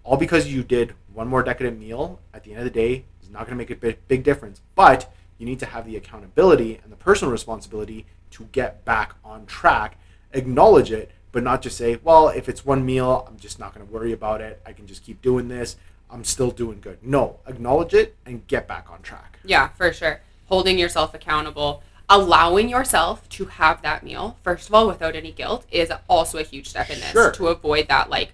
[0.03, 3.29] all because you did one more decadent meal at the end of the day is
[3.29, 4.61] not going to make a big, big difference.
[4.75, 9.45] But you need to have the accountability and the personal responsibility to get back on
[9.45, 9.97] track
[10.33, 13.85] acknowledge it but not just say well if it's one meal i'm just not going
[13.85, 14.61] to worry about it.
[14.65, 15.75] I can just keep doing this.
[16.09, 16.99] I'm still doing good.
[17.01, 19.39] No acknowledge it and get back on track.
[19.43, 20.21] Yeah, for sure.
[20.51, 25.65] Holding yourself accountable, allowing yourself to have that meal, first of all, without any guilt,
[25.71, 27.31] is also a huge step in this Sure.
[27.31, 28.33] to avoid that like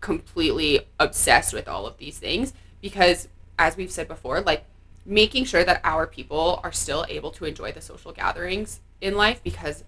[0.00, 2.52] completely obsessed with all of these things.
[2.80, 3.26] Because
[3.58, 4.66] as we've said before, like
[5.04, 9.40] making sure that our people are still able to enjoy the social gatherings in life
[9.42, 9.82] because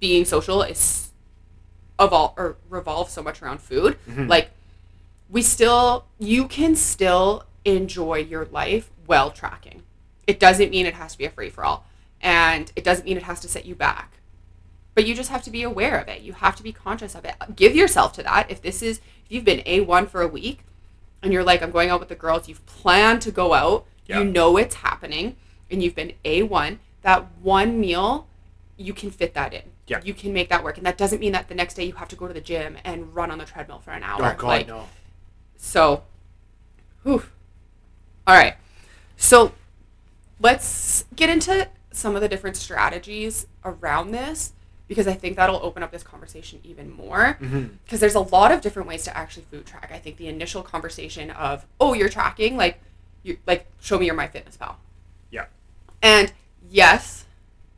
[0.00, 1.12] being social is
[2.00, 3.96] evol- or revolves so much around food.
[4.08, 4.28] Mhm.
[4.28, 4.50] Like
[5.30, 9.82] we still you can still enjoy your life while tracking.
[10.26, 11.86] It doesn't mean it has to be a free for all.
[12.20, 14.18] And it doesn't mean it has to set you back.
[14.94, 16.22] But you just have to be aware of it.
[16.22, 17.34] You have to be conscious of it.
[17.56, 18.50] Give yourself to that.
[18.50, 20.60] If this is if you've been A1 for a week
[21.22, 24.18] and you're like, I'm going out with the girls, you've planned to go out, Yeah.
[24.18, 25.36] you know it's happening,
[25.70, 28.26] and you've been A1, that one meal,
[28.76, 29.62] you can fit that in.
[29.86, 30.00] Yeah.
[30.04, 30.76] You can make that work.
[30.78, 32.76] And that doesn't mean that the next day you have to go to the gym
[32.84, 34.20] and run on the treadmill for an hour.
[34.22, 34.86] oh god Like, no
[35.56, 36.04] so,
[37.02, 37.22] whew.
[38.26, 38.54] all right.
[39.16, 39.52] So,
[40.44, 44.52] let's get into some of the different strategies around this
[44.86, 47.38] because I think that'll open up this conversation even more.
[47.40, 47.68] Mm-hmm.
[47.82, 49.90] Because there's a lot of different ways to actually food track.
[49.92, 52.78] I think the initial conversation of, oh, you're tracking, like,
[53.22, 54.74] you like show me your MyFitnessPal.
[55.30, 55.46] yeah
[56.02, 56.30] And
[56.68, 57.24] yes,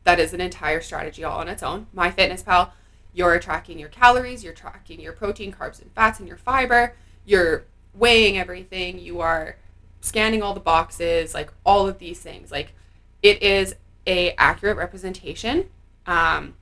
[0.03, 1.87] that is an entire strategy all on its own.
[1.95, 2.71] MyFitnessPal,
[3.13, 6.95] you're tracking your calories, you're tracking your protein, carbs, and fats, and your fiber.
[7.25, 8.99] You're weighing everything.
[8.99, 9.55] You are
[10.01, 12.51] scanning all the boxes, like all of these things.
[12.51, 12.73] Like
[13.21, 15.69] it is a accurate representation.
[16.05, 16.55] Um,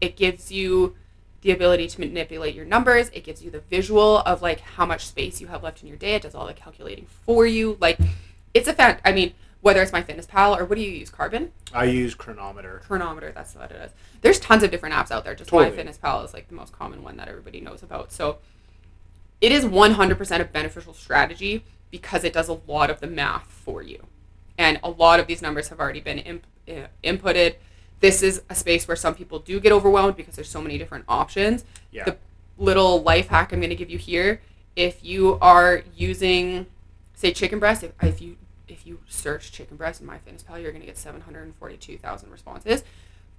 [0.00, 0.94] it gives you
[1.42, 3.10] the ability to manipulate your numbers.
[3.10, 5.96] It gives you the visual of like how much space you have left in your
[5.96, 6.14] day.
[6.14, 7.76] It does all the calculating for you.
[7.80, 7.98] Like
[8.54, 9.00] it's a fan.
[9.04, 11.10] I mean, whether it's MyFitnessPal or what do you use?
[11.10, 13.32] Carbon i use Cronometer Cronometer.
[13.32, 13.92] That's what it is.
[14.20, 15.34] There's tons of different apps out there.
[15.34, 15.76] Just Totally.
[15.76, 18.12] MyFitnessPal is like the most common one that everybody knows about.
[18.12, 18.38] So
[19.40, 23.82] it is 100% a beneficial strategy because it does a lot of the math for
[23.82, 24.06] you.
[24.56, 27.54] And a lot of these numbers have already been imp- uh, inputted.
[28.00, 31.04] This is a space where some people do get overwhelmed because there's so many different
[31.08, 31.64] options.
[31.90, 32.16] yeah The
[32.58, 34.40] little life hack I'm going to give you here
[34.74, 36.66] if you are using
[37.14, 40.80] say chicken breast if, if you if you search chicken breast in MyFitnessPal you're going
[40.82, 42.82] to get 742,000 responses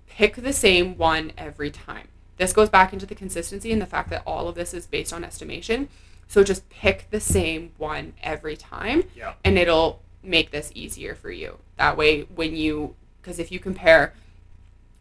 [0.07, 2.07] pick the same one every time
[2.37, 5.11] this goes back into the consistency and the fact that all of this is based
[5.13, 5.89] on estimation
[6.29, 11.31] so just pick the same one every time yeah and it'll make this easier for
[11.31, 11.57] you.
[11.77, 14.13] That way, when you, because if you compare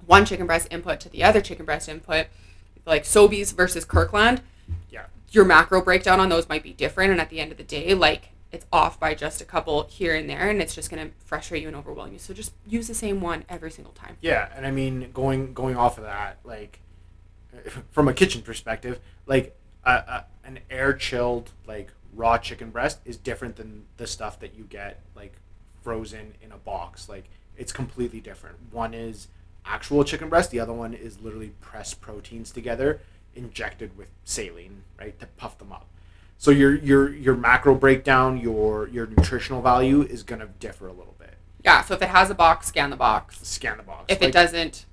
[0.06, 2.26] one chicken breast input to the other chicken breast input,
[2.86, 4.40] like Sobeys versus Kirkland,
[4.90, 7.12] yeah your macro breakdown on those might be different.
[7.12, 10.14] And at the end of the day, like it's off by just a couple here
[10.14, 12.18] and there, and it's just going to frustrate you and overwhelm you.
[12.18, 14.16] So just use the same one every single time.
[14.22, 16.80] Yeah, and I mean going going off of that, like
[17.90, 23.16] from a kitchen perspective, like a, a, an air chilled like raw chicken breast is
[23.16, 25.34] different than the stuff that you get like
[25.82, 27.08] frozen in a box.
[27.08, 27.24] Like
[27.56, 28.56] it's completely different.
[28.70, 29.28] One is
[29.64, 30.50] actual chicken breast.
[30.50, 33.00] The other one is literally pressed proteins together,
[33.34, 35.86] injected with saline, right, to puff them up.
[36.38, 41.14] So your your your macro breakdown, your your nutritional value is gonna differ a little
[41.18, 41.34] bit.
[41.64, 41.82] Yeah.
[41.82, 43.46] So if it has a box, scan the box.
[43.46, 44.04] Scan the box.
[44.08, 44.86] If Like- it doesn't,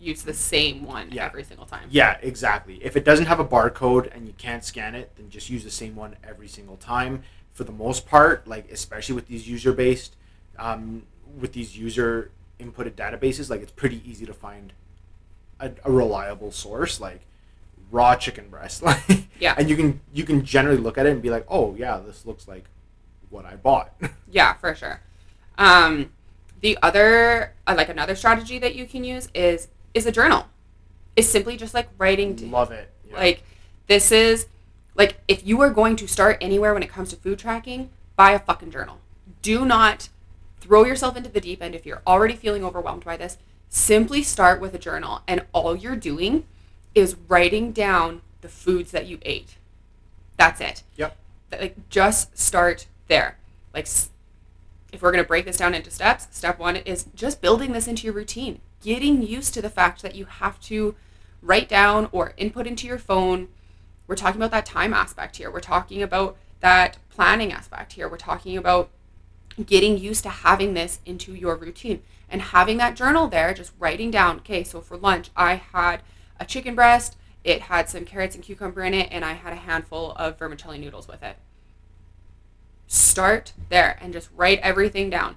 [0.00, 1.26] use the same one Yeah.
[1.26, 1.86] every single time.
[1.90, 2.82] Yeah, exactly.
[2.82, 5.70] If it doesn't have a barcode and you can't scan it, then just use the
[5.70, 7.22] same one every single time.
[7.52, 10.16] For the most part, like especially with these user based,
[10.58, 11.02] um,
[11.38, 14.72] with these user inputted databases, like it's pretty easy to find
[15.60, 17.20] a, a reliable source, like
[17.90, 18.82] raw chicken breast.
[18.86, 19.02] Like,
[19.38, 19.54] Yeah.
[19.58, 22.24] and you can you can generally look at it and be like, oh yeah, this
[22.24, 22.64] looks like
[23.28, 23.92] what I bought.
[24.32, 25.00] Yeah, for sure.
[25.58, 26.12] Um,
[26.60, 30.46] the other, uh, like another strategy that you can use is is a journal.
[31.16, 32.34] It's simply just like writing.
[32.34, 32.90] d- Love it.
[33.08, 33.16] Yeah.
[33.16, 33.42] Like
[33.86, 34.46] this is
[34.94, 38.32] like if you are going to start anywhere when it comes to food tracking, buy
[38.32, 38.98] a fucking journal.
[39.42, 40.08] Do not
[40.60, 43.38] throw yourself into the deep end if you're already feeling overwhelmed by this.
[43.68, 46.44] Simply start with a journal, and all you're doing
[46.94, 49.56] is writing down the foods that you ate.
[50.36, 50.82] That's it.
[50.96, 51.16] Yep.
[51.52, 53.38] Like just start there.
[53.72, 53.86] Like
[54.92, 57.86] if we're going to break this down into steps, step 1 is just building this
[57.86, 58.60] into your routine.
[58.82, 60.94] Getting used to the fact that you have to
[61.42, 63.48] write down or input into your phone.
[64.06, 65.50] We're talking about that time aspect here.
[65.50, 68.08] We're talking about that planning aspect here.
[68.08, 68.90] We're talking about
[69.66, 74.10] getting used to having this into your routine and having that journal there, just writing
[74.10, 76.00] down, okay, so for lunch, I had
[76.38, 79.56] a chicken breast, it had some carrots and cucumber in it, and I had a
[79.56, 81.36] handful of vermicelli noodles with it.
[82.86, 85.36] Start there and just write everything down.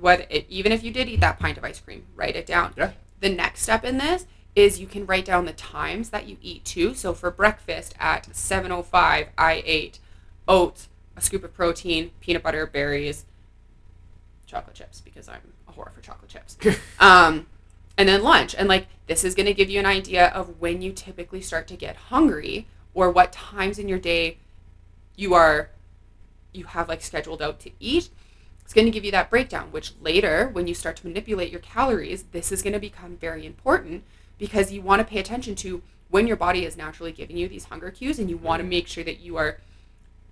[0.00, 2.72] It, even if you did eat that pint of ice cream, write it down.
[2.76, 2.92] Yeah.
[3.20, 6.64] The next step in this is you can write down the times that you eat
[6.64, 6.94] too.
[6.94, 9.98] So for breakfast at 7:05, I ate
[10.46, 13.24] oats, a scoop of protein, peanut butter, berries,
[14.46, 16.56] chocolate chips because I'm a whore for chocolate chips.
[17.00, 17.46] um,
[17.96, 18.54] and then lunch.
[18.54, 21.66] And like this is going to give you an idea of when you typically start
[21.68, 24.38] to get hungry or what times in your day
[25.16, 25.70] you are
[26.52, 28.10] you have like scheduled out to eat.
[28.64, 31.60] It's going to give you that breakdown, which later when you start to manipulate your
[31.60, 34.04] calories, this is going to become very important
[34.38, 37.64] because you want to pay attention to when your body is naturally giving you these
[37.64, 39.58] hunger cues and you want to make sure that you are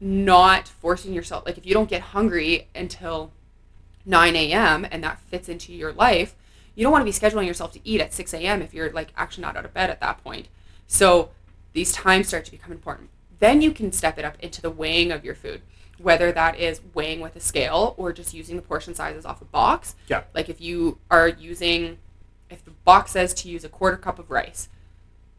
[0.01, 3.31] not forcing yourself like if you don't get hungry until
[4.07, 4.87] 9 a.m.
[4.91, 6.35] and that fits into your life,
[6.75, 8.63] you don't want to be scheduling yourself to eat at 6 a.m.
[8.63, 10.49] if you're like actually not out of bed at that point.
[10.87, 11.31] So
[11.73, 13.11] these times start to become important.
[13.39, 15.63] Then you can step it up into the weighing of your food,
[16.03, 19.45] whether that is weighing with a scale or just using the portion sizes off a
[19.45, 19.95] box.
[20.09, 20.25] Yeah.
[20.35, 21.99] Like if you are using,
[22.49, 24.69] if the box says to use a quarter cup of rice,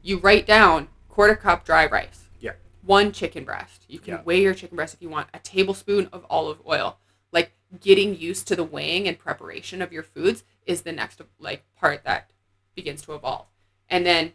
[0.01, 2.53] you write down quarter cup dry rice Yeah.
[2.83, 3.85] one chicken breast.
[3.87, 4.21] You can Yeah.
[4.23, 5.29] weigh your chicken breast if you want.
[5.33, 6.97] A tablespoon of olive oil.
[7.31, 11.63] Like getting used to the weighing and preparation of your foods is the next like
[11.75, 12.31] part that
[12.75, 13.45] begins to evolve.
[13.89, 14.33] And then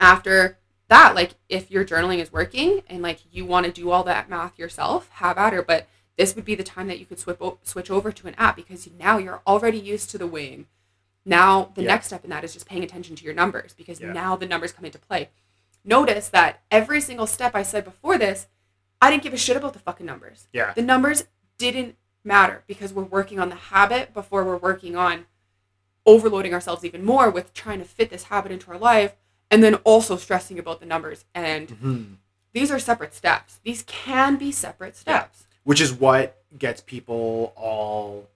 [0.00, 0.58] after
[0.88, 4.28] that, like if your journaling is working and like you want to do all that
[4.30, 5.62] math yourself, have at her.
[5.62, 8.34] But this would be the time that you could switch o- switch over to an
[8.38, 10.66] app because now you're already used to the weighing.
[11.24, 11.88] Now the Yeah.
[11.88, 14.12] next step in that is just paying attention to your numbers because Yeah.
[14.12, 15.28] now the numbers come into play.
[15.84, 18.48] Notice that every single step I said before this,
[19.00, 20.48] I didn't give a shit about the fucking numbers.
[20.52, 20.72] Yeah.
[20.72, 21.24] The numbers
[21.58, 25.26] didn't matter because we're working on the habit before we're working on
[26.06, 29.14] overloading ourselves even more with trying to fit this habit into our life
[29.50, 31.24] and then also stressing about the numbers.
[31.34, 32.16] And Mhm.
[32.52, 33.60] these are separate steps.
[33.64, 35.00] These can be separate Yeah.
[35.00, 35.44] steps.
[35.64, 38.26] which is what gets people all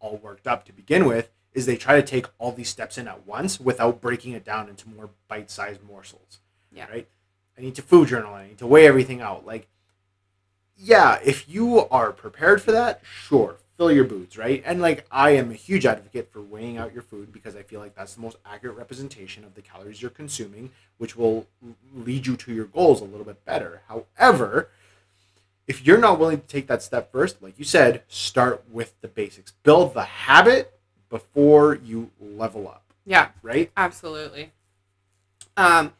[0.00, 3.08] all worked up to begin with is they try to take all these steps in
[3.08, 6.86] at once without breaking it down into more bite-sized morsels Yeah.
[6.90, 7.08] right
[7.56, 9.66] i need to food journal i need to weigh everything out like
[10.76, 15.30] yeah if you are prepared for that sure fill your boots right and like i
[15.30, 18.20] am a huge advocate for weighing out your food because i feel like that's the
[18.20, 21.46] most accurate representation of the calories you're consuming which will
[21.94, 24.68] lead you to your goals a little bit better however
[25.68, 29.06] if you're not willing to take that step first, like you said, start with the
[29.06, 29.52] basics.
[29.62, 30.72] Build the habit
[31.10, 33.28] before you level up, Yeah.
[33.42, 33.70] right?
[33.76, 34.50] Absolutely.
[35.58, 35.92] Um,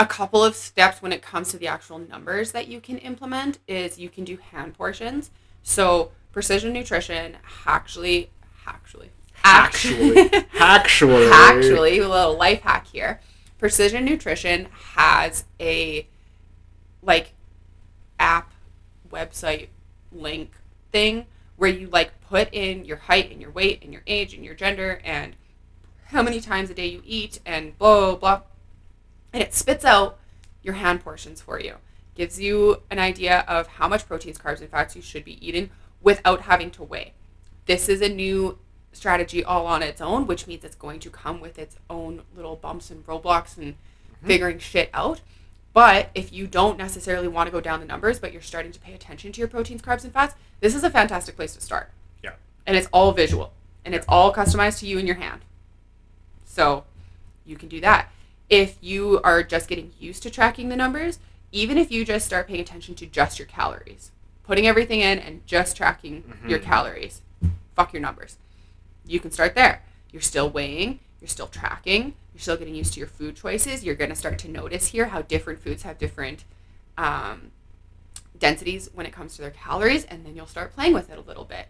[0.00, 3.60] a couple of steps when it comes to the actual numbers that you can implement
[3.68, 5.30] is you can do hand portions.
[5.62, 8.28] So precision nutrition actually,
[8.66, 9.10] actually,
[9.42, 13.22] Actually, actually, actually, a little life hack here.
[13.58, 16.06] Precision Nutrition has a
[17.02, 17.32] like
[18.20, 18.52] app
[19.10, 19.68] website
[20.12, 20.50] link
[20.92, 21.24] thing
[21.56, 24.54] where you like put in your height and your weight and your age and your
[24.54, 25.36] gender and
[26.08, 28.40] how many times a day you eat and blah blah blah
[29.32, 30.18] and it spits out
[30.62, 31.76] your hand portions for you.
[32.14, 35.70] Gives you an idea of how much proteins carbs and fats you should be eating
[36.02, 37.12] without having to weigh
[37.66, 38.58] this is a new
[38.92, 42.56] strategy all on its own which means it's going to come with its own little
[42.56, 44.26] bumps and roadblocks and mm-hmm.
[44.26, 45.20] figuring shit out.
[45.74, 48.80] But if you don't necessarily want to go down the numbers but you're starting to
[48.80, 51.90] pay attention to your proteins carbs and fats this is a fantastic place to start.
[52.22, 52.32] Yeah.
[52.66, 53.52] and it's all visual
[53.84, 55.42] and it's all customized to you in your hand.
[56.44, 56.84] So
[57.44, 58.10] you can do that.
[58.48, 61.18] If you are just getting used to tracking the numbers,
[61.52, 64.10] even if you just start paying attention to just your calories,
[64.46, 66.62] putting everything in and just tracking your Mhm.
[66.62, 67.20] calories,
[67.74, 68.36] fuck your numbers.
[69.06, 69.82] You can start there.
[70.12, 73.84] You're still weighing, you're still tracking, you're still getting used to your food choices.
[73.84, 76.44] You're going to start to notice here how different foods have different
[76.98, 77.50] um,
[78.38, 81.22] densities when it comes to their calories, and then you'll start playing with it a
[81.22, 81.68] little bit.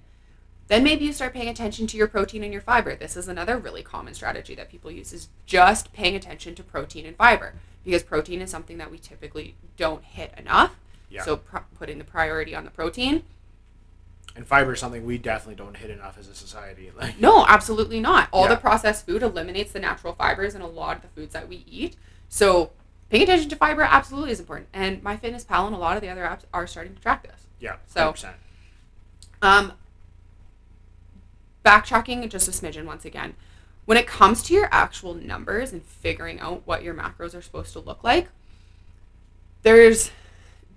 [0.68, 2.96] Then maybe you start paying attention to your protein and your fiber.
[2.96, 7.06] This is another really common strategy that people use is just paying attention to protein
[7.06, 7.54] and fiber
[7.84, 10.76] because protein is something that we typically don't hit enough.
[11.08, 11.22] Yeah.
[11.22, 13.22] So pr- putting the priority on the protein.
[14.34, 16.90] And fiber is something we definitely don't hit enough as a society.
[16.96, 18.28] Like No, absolutely not.
[18.32, 18.50] All Yeah.
[18.54, 21.64] the processed food eliminates the natural fibers in a lot of the foods that we
[21.70, 21.96] eat.
[22.28, 22.70] So
[23.08, 24.68] paying attention to fiber absolutely is important.
[24.74, 27.46] And MyFitnessPal and a lot of the other apps are starting to track this.
[27.60, 28.34] yeah, So- 100%.
[29.42, 29.72] Um,
[31.64, 33.34] backtracking just a smidgen once again.
[33.84, 37.72] When it comes to your actual numbers and figuring out what your macros are supposed
[37.74, 38.28] to look like,
[39.62, 40.10] there's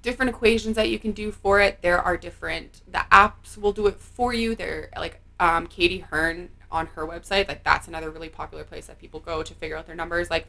[0.01, 1.81] different equations that you can do for it.
[1.81, 4.55] There are different the apps will do it for you.
[4.55, 7.47] They're like um, Katy Hearn on her website.
[7.47, 10.29] Like that's another really popular place that people go to figure out their numbers.
[10.29, 10.47] Like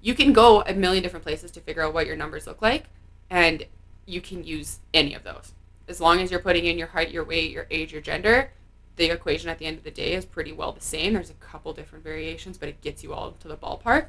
[0.00, 2.84] you can go a million different places to figure out what your numbers look like,
[3.30, 3.64] and
[4.06, 5.52] you can use any of those
[5.88, 8.50] as long as you're putting in your height, your weight, your age, your gender,
[8.96, 11.14] the equation at the end of the day is pretty well the same.
[11.14, 14.06] There's a couple different variations, but it gets you all to the ballpark.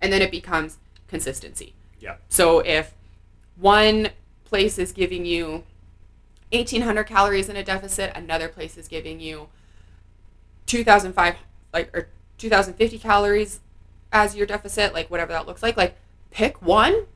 [0.00, 1.74] And then it becomes consistency.
[2.00, 2.16] Yeah.
[2.28, 2.94] So if
[3.56, 4.10] one
[4.44, 5.64] place is giving you
[6.52, 9.48] 1800 calories in a deficit, another place is giving you
[10.66, 11.36] 2005
[11.72, 13.60] like or 2050 calories
[14.12, 15.96] as your deficit, like whatever that looks like, like
[16.30, 17.06] pick one,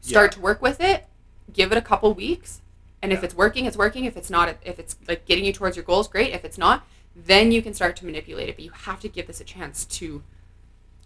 [0.00, 0.36] start Yeah.
[0.36, 1.06] to work with it,
[1.52, 2.60] give it a couple weeks,
[3.02, 4.04] and if it's working, it's working.
[4.04, 6.32] If it's not, if it's like getting you towards your goals, great.
[6.34, 8.56] If it's not, then you can start to manipulate it.
[8.56, 10.22] But you have to give this a chance to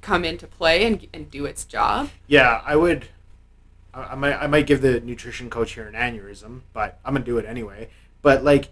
[0.01, 2.11] come into play and, and do its job.
[2.27, 3.07] Yeah, I would.
[3.95, 4.35] I, might.
[4.35, 7.89] I might give the nutrition coach here an aneurysm, but I'm gonna do it anyway.
[8.23, 8.71] But like,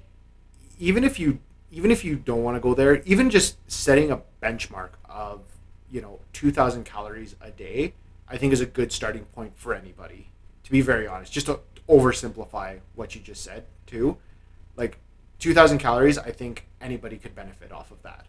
[0.79, 1.39] even if you
[1.70, 5.41] even if you don't want to go there, even just setting a benchmark of
[5.91, 7.95] you know 2,000 calories a day,
[8.29, 10.29] I think is a good starting point for anybody.
[10.64, 14.16] To be very honest, just to oversimplify what you just said too,
[14.77, 14.99] like
[15.39, 18.27] 2,000 calories, I think anybody could benefit off of that.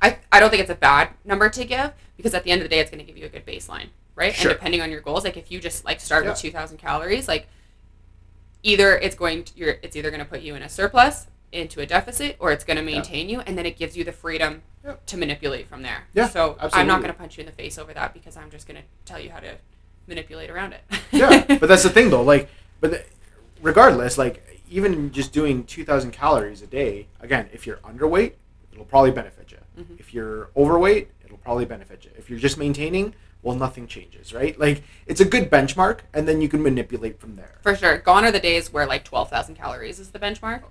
[0.00, 2.64] I, I don't think it's a bad number to give because at the end of
[2.64, 4.34] the day, it's going to give you a good baseline, right?
[4.34, 4.50] Sure.
[4.50, 7.48] And depending on your goals, like if you just like start with 2,000 calories, like
[8.62, 11.80] either it's going to, you're, it's either going to put you in a surplus into
[11.80, 14.62] a deficit or it's going to maintain you and then it gives you the freedom
[14.84, 15.06] Yep.
[15.06, 16.04] to manipulate from there.
[16.12, 18.50] Yeah, So I'm not going to punch you in the face over that because I'm
[18.50, 19.54] just going to tell you how to
[20.06, 20.82] manipulate around it.
[21.10, 22.20] yeah, but that's the thing though.
[22.22, 22.50] Like,
[22.80, 23.02] but the,
[23.62, 28.32] regardless, like even just doing two thousand calories a day, again, if you're underweight,
[28.72, 29.58] it'll probably benefit you.
[29.82, 29.98] Mhm.
[29.98, 32.10] If you're overweight, it'll probably benefit you.
[32.18, 33.14] If you're just maintaining,
[33.44, 34.58] well, nothing changes, right?
[34.58, 37.58] Like, it's a good benchmark, and then you can manipulate from there.
[37.62, 37.98] For sure.
[37.98, 40.62] Gone are the days where like 12,000 calories is the benchmark.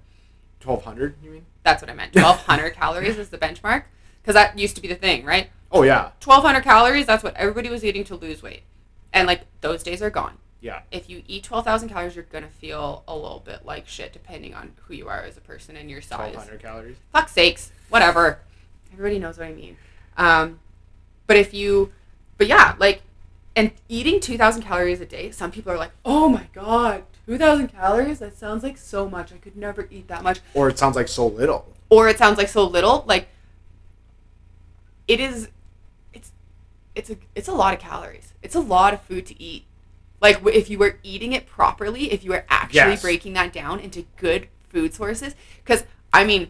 [0.60, 1.46] Twelve hundred, you mean?
[1.64, 2.16] That's what I meant.
[2.16, 3.84] 1,200 calories is the benchmark
[4.22, 5.50] because that used to be the thing, right?
[5.74, 8.62] Oh yeah, 1200 calories that's what everybody was eating to lose weight
[9.14, 13.04] and like those days are gone yeah, if you eat 12000 calories you're gonna feel
[13.08, 16.02] a little bit like shit depending on who you are as a person and your
[16.02, 16.96] size hundred calories.
[17.12, 18.40] fuck sakes whatever
[18.94, 19.78] everybody knows what i mean
[20.16, 20.60] um,
[21.26, 21.92] but if you
[22.38, 23.02] but yeah like
[23.56, 28.20] and eating 2000 calories a day some people are like oh my god 2000 calories?
[28.20, 29.32] That sounds like so much.
[29.32, 30.42] I could never eat that much.
[30.54, 31.74] Or it sounds like so little.
[31.90, 33.30] or it sounds like so little like
[35.08, 35.50] it is
[36.14, 36.32] it's
[36.96, 38.34] it's a it's a lot of calories.
[38.42, 39.64] It's a lot of food to eat.
[40.22, 43.02] Like if you were eating it properly if you were actually Yes.
[43.02, 46.50] breaking that down into good food sources because i mean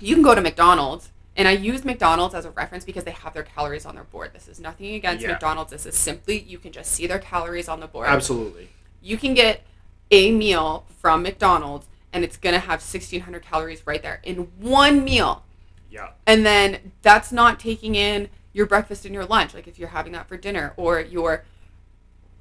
[0.00, 3.32] you can go to mcdonald's and i use mcdonald's as a reference because they have
[3.32, 5.32] their calories on their board this is nothing against Yeah.
[5.32, 8.68] mcdonald's this is simply you can just see their calories on the board Absolutely.
[9.00, 9.62] you can get
[10.10, 15.04] a meal from McDonald's and it's going to have 1600 calories right there in one
[15.04, 15.44] meal.
[15.90, 16.08] Yeah.
[16.26, 20.12] And then that's not taking in your breakfast and your lunch like if you're having
[20.14, 21.44] that for dinner or your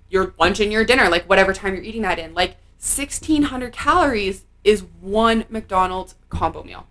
[0.10, 4.46] your lunch and your dinner like whatever time you're eating that in like 1600 calories
[4.64, 6.88] is one McDonald's combo meal.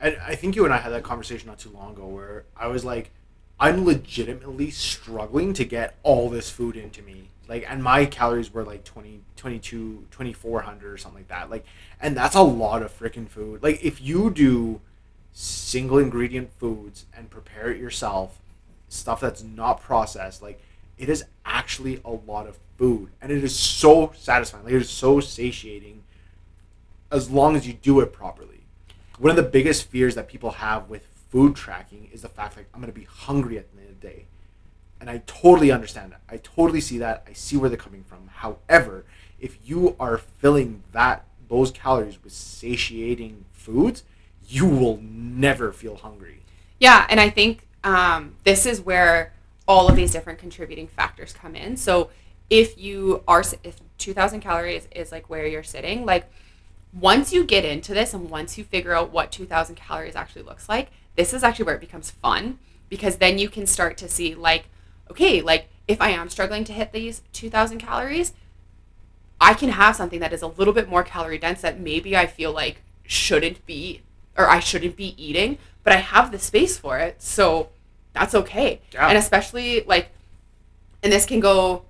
[0.00, 2.68] And I think you and I had that conversation not too long ago where I
[2.68, 3.10] was like,
[3.58, 7.30] I'm legitimately struggling to get all this food into me.
[7.48, 11.48] Like, and my calories were like 20, 22, 2400 or something like that.
[11.48, 11.64] Like,
[12.00, 13.62] and that's a lot of freaking food.
[13.62, 14.80] Like, if you do
[15.32, 18.38] single ingredient foods and prepare it yourself,
[18.88, 20.60] stuff that's not processed, like,
[20.98, 23.10] it is actually a lot of food.
[23.22, 24.64] And it is so satisfying.
[24.64, 26.02] Like, it is so satiating
[27.10, 28.55] as long as you do it properly.
[29.18, 32.66] One of the biggest fears that people have with food tracking is the fact like
[32.74, 34.24] I'm going to be hungry at the end of the day.
[35.00, 36.20] And I totally understand that.
[36.28, 37.24] I totally see that.
[37.28, 38.28] I see where they're coming from.
[38.28, 39.04] However,
[39.40, 44.04] if you are filling that those calories with satiating foods,
[44.48, 46.40] you will never feel hungry.
[46.78, 49.32] Yeah, and I think um, this is where
[49.68, 51.76] all of these different contributing factors come in.
[51.76, 52.10] So
[52.48, 56.30] if you are, if 2,000 calories is like where you're sitting, like
[56.98, 60.68] once you get into this and once you figure out what 2,000 calories actually looks
[60.68, 64.34] like, this is actually where it becomes fun because then you can start to see
[64.34, 64.66] like,
[65.10, 68.32] okay, like if I am struggling to hit these 2,000 calories,
[69.40, 72.26] I can have something that is a little bit more calorie dense that maybe I
[72.26, 74.00] feel like shouldn't be
[74.38, 77.22] or I shouldn't be eating, but I have the space for it.
[77.22, 77.68] So
[78.12, 78.80] that's okay.
[78.92, 79.08] Yeah.
[79.08, 80.10] And especially like
[81.02, 81.82] and this can go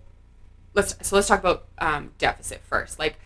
[0.75, 2.99] let's so let's talk about um, deficit first.
[2.99, 3.19] Like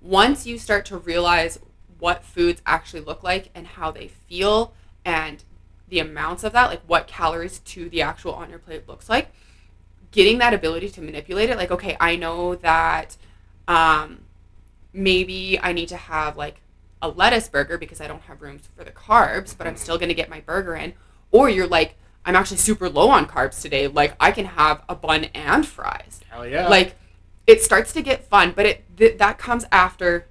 [0.00, 1.58] once you start to realize
[1.98, 4.72] what foods actually look like and how they feel
[5.04, 5.42] and
[5.88, 9.30] the amounts of that, like what calories to the actual on your plate looks like,
[10.10, 13.16] getting that ability to manipulate it, like, okay, I know that
[13.66, 14.20] um,
[14.92, 16.60] maybe I need to have like
[17.00, 20.08] a lettuce burger because I don't have room for the carbs, but I'm still going
[20.08, 20.94] to get my burger in.
[21.30, 23.86] Or you're like, I'm actually super low on carbs today.
[23.86, 26.20] Like, I can have a bun and fries.
[26.28, 26.68] Hell yeah.
[26.68, 26.96] Like,
[27.48, 30.26] it starts to get fun, but it th- that comes after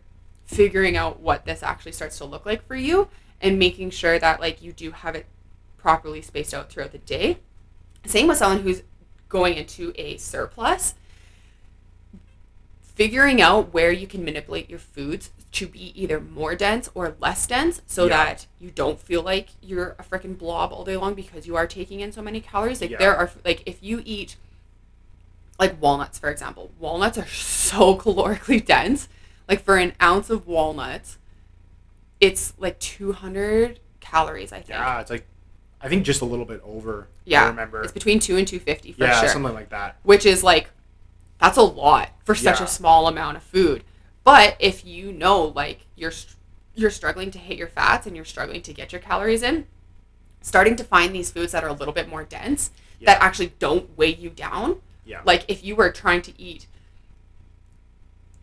[0.45, 3.09] figuring out what this actually starts to look like for you
[3.41, 5.25] and making sure that like you do have it
[5.77, 7.39] properly spaced out throughout the day.
[8.05, 8.83] Same with someone who's
[9.29, 10.93] going into a surplus.
[12.81, 17.45] Figuring out where you can manipulate your foods to be either more dense or less
[17.47, 18.09] dense so Yeah.
[18.25, 21.67] that you don't feel like you're a freaking blob all day long because you are
[21.67, 22.81] taking in so many calories.
[22.81, 22.97] Like Yeah.
[22.97, 24.35] there are like if you eat
[25.59, 29.07] like walnuts for example, walnuts are so calorically dense.
[29.47, 31.17] Like for an ounce of walnuts,
[32.19, 34.69] it's like 200 calories, I think.
[34.69, 35.25] yeah, it's like
[35.79, 37.07] I think just a little bit over.
[37.25, 37.83] Yeah, I remember.
[37.83, 39.29] It's between 2 and 250 for yeah, sure.
[39.29, 39.97] something like that.
[40.03, 40.69] which is like
[41.39, 42.65] that's a lot for such Yeah.
[42.65, 43.83] a small amount of food.
[44.23, 46.11] But if you know like you're
[46.75, 49.65] you're struggling to hit your fats and you're struggling to get your calories in,
[50.41, 52.71] starting to find these foods that are a little bit more dense
[53.03, 54.81] that actually don't weigh you down.
[55.07, 55.21] Yeah.
[55.25, 56.67] Like if you were trying to eat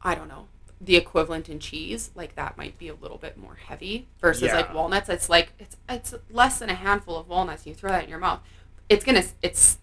[0.02, 0.48] I don't know,
[0.80, 4.56] the equivalent in cheese, like that might be a little bit more heavy versus Yeah.
[4.56, 5.08] like walnuts.
[5.08, 7.66] It's like it's it's less than a handful of walnuts.
[7.66, 8.40] You throw that in your mouth,
[8.88, 9.78] it's gonna it's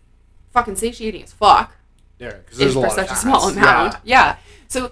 [0.52, 1.76] fucking satiating as fuck
[2.20, 3.94] Yeah, because there's a for lot such of a small amount.
[4.04, 4.26] Yeah.
[4.26, 4.36] Yeah.
[4.68, 4.92] So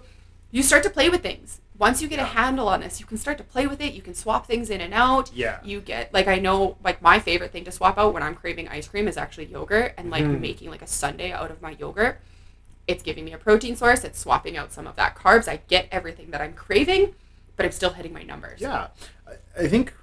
[0.52, 1.60] you start to play with things.
[1.80, 3.94] Once you get a handle on this, you can start to play with it.
[3.94, 5.32] You can swap things in and out.
[5.34, 5.60] Yeah.
[5.64, 8.68] You get like I know like my favorite thing to swap out when I'm craving
[8.68, 10.42] ice cream is actually yogurt and like Mhm.
[10.42, 12.20] making like a sundae out of my yogurt.
[12.86, 14.04] It's giving me a protein source.
[14.04, 15.48] It's swapping out some of that carbs.
[15.48, 17.16] I get everything that I'm craving,
[17.56, 18.60] but I'm still hitting my numbers.
[18.60, 18.88] Yeah,
[19.58, 19.94] I think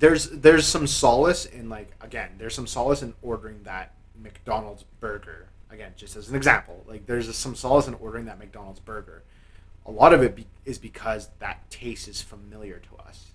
[0.00, 5.46] there's there's some solace in like again there's some solace in ordering that McDonald's burger
[5.70, 9.22] again just as an example like there's some solace in ordering that McDonald's burger.
[9.86, 13.26] A lot of it be, is because that taste is familiar to us,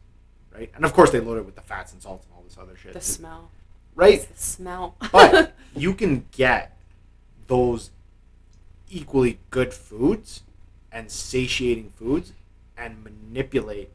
[0.53, 0.69] right?
[0.75, 2.75] And of course they load it with the fats and salts and all this other
[2.75, 3.49] shit, The smell.
[3.95, 4.15] right?
[4.15, 4.95] It's the smell.
[5.11, 6.77] but you can get
[7.47, 7.91] those
[8.89, 10.41] equally good foods
[10.91, 12.33] and satiating foods
[12.77, 13.89] and manipulate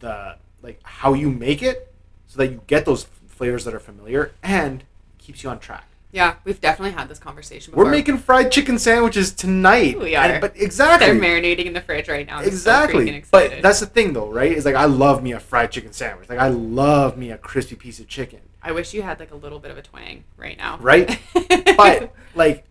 [0.00, 1.92] the like how you make it
[2.26, 4.82] so that you get those flavors that are familiar and
[5.18, 5.86] keeps you on track.
[6.10, 7.84] Yeah, we've definitely had this conversation before.
[7.84, 9.98] We're making fried chicken sandwiches tonight.
[9.98, 10.24] We are.
[10.24, 11.06] And- but exactly.
[11.06, 12.38] They're marinating in the fridge right now.
[12.38, 13.10] I'm so Exactly.
[13.10, 13.50] excited.
[13.52, 14.50] but that's the thing though, right?
[14.52, 16.28] Is like I love me a fried chicken sandwich.
[16.28, 18.40] Like I love me a crispy piece of chicken.
[18.62, 20.78] I wish you had like a little bit of a twang right now.
[20.80, 21.18] Right?
[21.76, 22.64] But like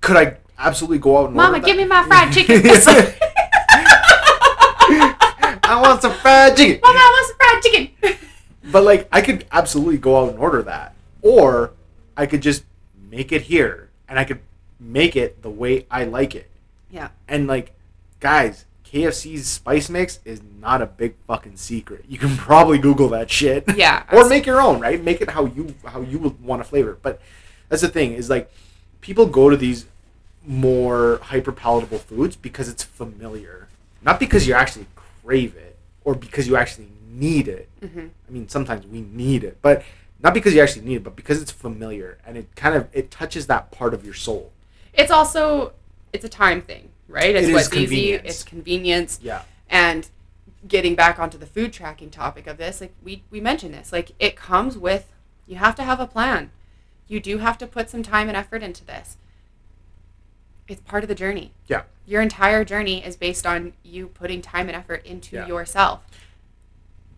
[0.00, 2.62] could I absolutely go out and Mama, give me my fried chicken.
[5.70, 6.80] I want some fried chicken.
[6.82, 8.18] Mama, I want some fried chicken.
[8.72, 10.94] But like I could absolutely go out and order that.
[11.22, 11.72] Or
[12.16, 12.64] I could just
[13.10, 14.40] make it here and I could
[14.80, 16.48] make it the way I like it.
[16.90, 17.08] Yeah.
[17.26, 17.72] And like
[18.20, 22.04] guys, KFC's spice mix is not a big fucking secret.
[22.08, 23.64] You can probably Google that shit.
[23.76, 24.04] Yeah.
[24.12, 25.02] or make your own, right?
[25.02, 26.92] Make it how you how you would want to flavor.
[26.92, 27.02] it.
[27.02, 27.20] But
[27.68, 28.50] that's the thing is like
[29.00, 29.86] people go to these
[30.46, 33.68] more hyper palatable foods because it's familiar,
[34.02, 34.86] not because you actually
[35.22, 37.68] crave it or because you actually need it.
[37.82, 38.10] Mhm.
[38.28, 39.82] I mean, sometimes we need it, but
[40.20, 43.10] not because you actually need it, but because it's familiar and it kind of it
[43.10, 44.52] touches that part of your soul.
[44.92, 45.72] It's also
[46.12, 47.34] it's a time thing, right?
[47.36, 48.12] It's It what's easy.
[48.12, 49.20] It's convenience.
[49.22, 49.42] Yeah.
[49.68, 50.08] And
[50.66, 54.12] getting back onto the food tracking topic of this, like we we mentioned this, like
[54.18, 55.12] it comes with
[55.46, 56.50] you have to have a plan.
[57.06, 59.16] You do have to put some time and effort into this.
[60.66, 61.52] It's part of the journey.
[61.66, 61.82] Yeah.
[62.06, 65.46] Your entire journey is based on you putting time and effort into Yeah.
[65.46, 66.00] yourself.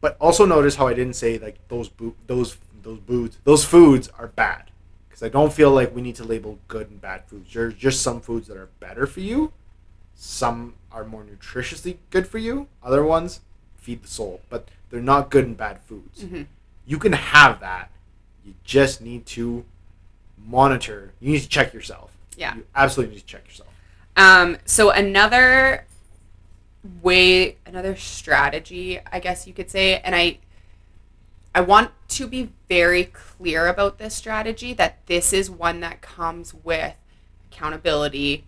[0.01, 2.57] But also notice how I didn't say like those bo- those
[2.97, 4.71] those foods those foods are bad
[5.09, 7.53] because I don't feel like we need to label good and bad foods.
[7.53, 9.53] There's just some foods that are better for you.
[10.15, 12.69] Some are more nutritiously good for you.
[12.83, 13.41] Other ones
[13.77, 16.23] feed the soul, but they're not good and bad foods.
[16.25, 16.47] Mhm.
[16.87, 17.91] You can have that.
[18.45, 19.65] You just need to
[20.39, 21.13] monitor.
[21.21, 22.11] You need to check yourself.
[22.37, 22.57] Yeah.
[22.57, 23.69] You absolutely need to check yourself.
[24.17, 25.85] Um, so another
[27.03, 30.39] way, another strategy, I guess you could say, and I,
[31.55, 36.55] I want to be very clear about this strategy that this is one that comes
[36.55, 36.95] with
[37.51, 38.45] accountability,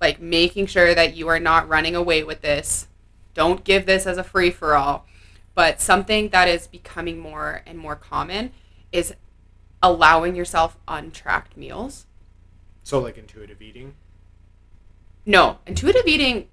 [0.00, 2.88] like making sure that you are not running away with this.
[3.34, 5.06] Don't give this as a free for all.
[5.54, 8.52] But something that is becoming more and more common
[8.92, 9.14] is
[9.82, 12.06] allowing yourself untracked meals.
[12.84, 13.94] So like intuitive eating.
[15.26, 16.48] No, intuitive eating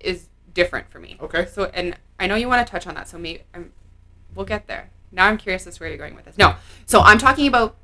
[0.00, 1.16] is different for me.
[1.20, 1.46] Okay.
[1.46, 3.72] So, and I know you want to touch on that, so maybe I'm,
[4.36, 4.90] we'll get there.
[5.10, 6.38] Now I'm curious as to where you're going with this.
[6.38, 7.76] No, so I'm talking about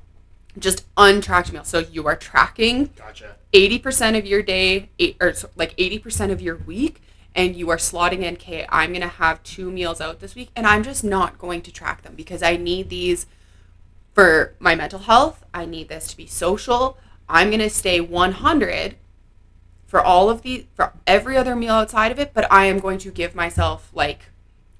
[0.57, 1.67] just untracked meals.
[1.67, 3.35] So you are tracking Gotcha.
[3.53, 7.01] 80% of your day, eight, or like 80% of your week,
[7.35, 10.49] and you are slotting in, okay, I'm going to have two meals out this week,
[10.55, 13.25] and I'm just not going to track them because I need these
[14.13, 15.43] for my mental health.
[15.53, 16.97] I need this to be social.
[17.27, 18.95] I'm going to stay 100
[19.87, 22.99] for all of the, for every other meal outside of it, but I am going
[22.99, 24.25] to give myself like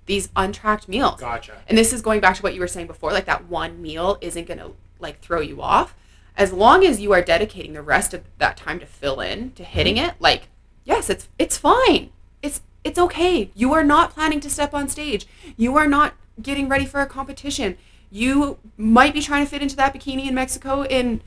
[0.06, 1.20] these untracked meals.
[1.20, 1.54] Gotcha.
[1.68, 4.18] And this is going back to what you were saying before, like that one meal
[4.22, 5.95] isn't going to like throw you off.
[6.36, 9.64] As long as you are dedicating the rest of that time to fill in, to
[9.64, 10.47] hitting it, like
[10.84, 12.10] yes, it's it's fine.
[12.41, 13.51] It's it's okay.
[13.54, 15.28] You are not planning to step on stage.
[15.56, 17.78] You are not getting ready for a competition.
[18.10, 21.22] You might be trying to fit into that bikini in Mexico in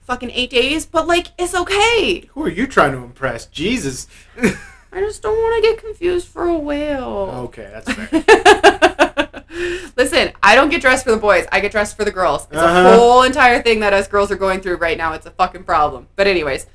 [0.00, 2.28] fucking 8 days, but like it's okay.
[2.34, 3.46] Who are you trying to impress?
[3.46, 4.06] Jesus.
[4.94, 7.30] I just don't want to get confused for a whale.
[7.46, 9.44] okay, that's fair.
[9.96, 11.46] Listen, I don't get dressed for the boys.
[11.52, 12.44] I get dressed for the girls.
[12.50, 12.88] It's Uh-huh.
[12.88, 15.12] a whole entire thing that us girls are going through right now.
[15.12, 16.08] It's a fucking problem.
[16.16, 16.66] But anyways,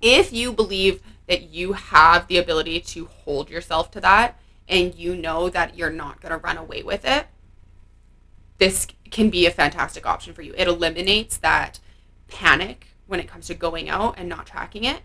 [0.00, 4.38] if you believe that you have the ability to hold yourself to that
[4.68, 7.26] and you know that you're not going to run away with it,
[8.58, 10.54] this can be a fantastic option for you.
[10.56, 11.80] It eliminates that
[12.28, 15.00] panic when it comes to going out and not tracking it.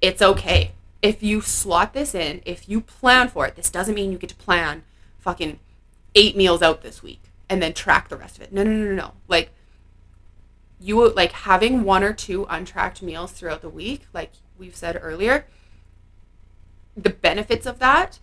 [0.00, 0.72] It's okay.
[1.00, 4.30] If you slot this in, if you plan for it, this doesn't mean you get
[4.30, 4.82] to plan
[5.18, 5.60] fucking
[6.14, 8.52] eight meals out this week and then track the rest of it.
[8.52, 9.12] No, no, no, no, no.
[9.28, 9.50] Like
[10.80, 15.46] you like having one or two untracked meals throughout the week, like we've said earlier,
[16.96, 18.18] the benefits of that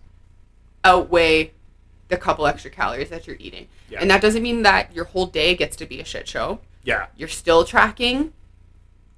[0.84, 1.52] outweigh
[2.08, 3.68] the couple extra calories that you're eating.
[3.90, 4.00] Yeah.
[4.02, 6.60] And that doesn't mean that your whole day gets to be a shit show.
[6.84, 7.08] Yeah.
[7.16, 8.34] You're still tracking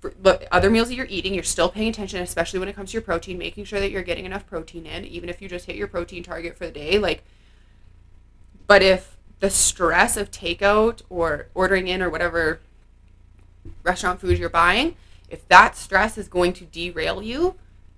[0.01, 1.33] the other meals that you're eating.
[1.33, 4.03] You're still paying attention, especially when it comes to your protein, making sure that you're
[4.03, 6.99] getting enough protein in, even if you just hit your protein target for the day.
[6.99, 7.23] Like,
[8.67, 12.59] but if the stress of takeout or ordering in or whatever
[13.83, 14.95] restaurant food you're buying,
[15.29, 17.55] if that stress is going to derail you,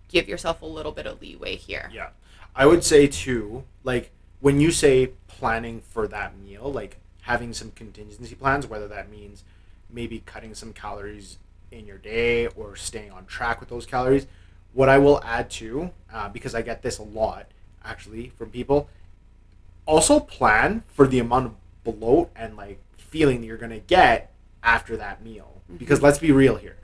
[0.07, 1.89] give yourself a little bit of leeway here.
[1.93, 2.09] Yeah.
[2.55, 7.71] I would say too, like when you say planning for that meal, like having some
[7.71, 9.43] contingency plans, whether that means
[9.89, 11.37] maybe cutting some calories
[11.71, 14.27] in your day or staying on track with those calories.
[14.73, 17.47] What I will add to, uh, because I get this a lot
[17.83, 18.89] actually from people,
[19.85, 24.31] also plan for the amount of bloat and like feeling that you're gonna get
[24.63, 25.61] after that meal.
[25.77, 26.77] Because let's be real here,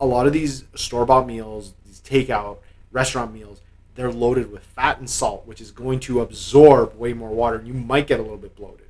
[0.00, 2.58] a lot of these store bought meals, these takeout
[2.90, 3.60] restaurant meals,
[3.94, 7.66] they're loaded with fat and salt, which is going to absorb way more water, and
[7.66, 8.86] you might get a little bit bloated.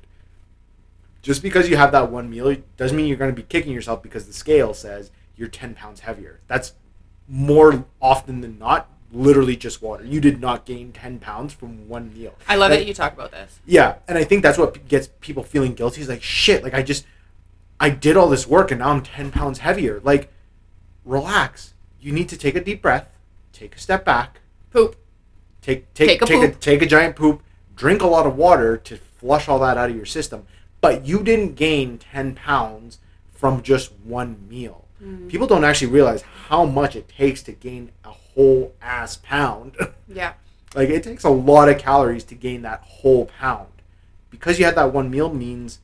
[1.21, 4.01] Just because you have that one meal doesn't mean you're going to be kicking yourself
[4.01, 6.39] because the scale says you're 10 pounds heavier.
[6.47, 6.73] That's
[7.27, 10.03] more often than not literally just water.
[10.05, 12.33] You did not gain 10 pounds from one meal.
[12.47, 13.59] I love Like- that you talk about this.
[13.65, 16.01] yeah, and I think that's what gets people feeling guilty.
[16.01, 16.63] Is like shit.
[16.63, 17.05] Like I just,
[17.79, 20.01] I did all this work and now I'm ten pounds heavier.
[20.03, 20.31] Like,
[21.05, 21.73] relax.
[21.99, 23.07] You need to take a deep breath,
[23.53, 24.95] take a step back, Poop.
[25.61, 27.41] take take Take a take a, take a giant poop,
[27.75, 30.45] drink a lot of water to flush all that out of your system.
[30.81, 32.97] But you didn't gain ten pounds
[33.31, 34.82] from just one meal.
[35.03, 35.29] Mm.
[35.29, 39.75] People don't actually realize how much it takes to gain a whole ass pound.
[40.07, 40.33] Yeah.
[40.75, 43.69] Like it takes a lot of calories to gain that whole pound.
[44.29, 45.79] Because you had that one meal means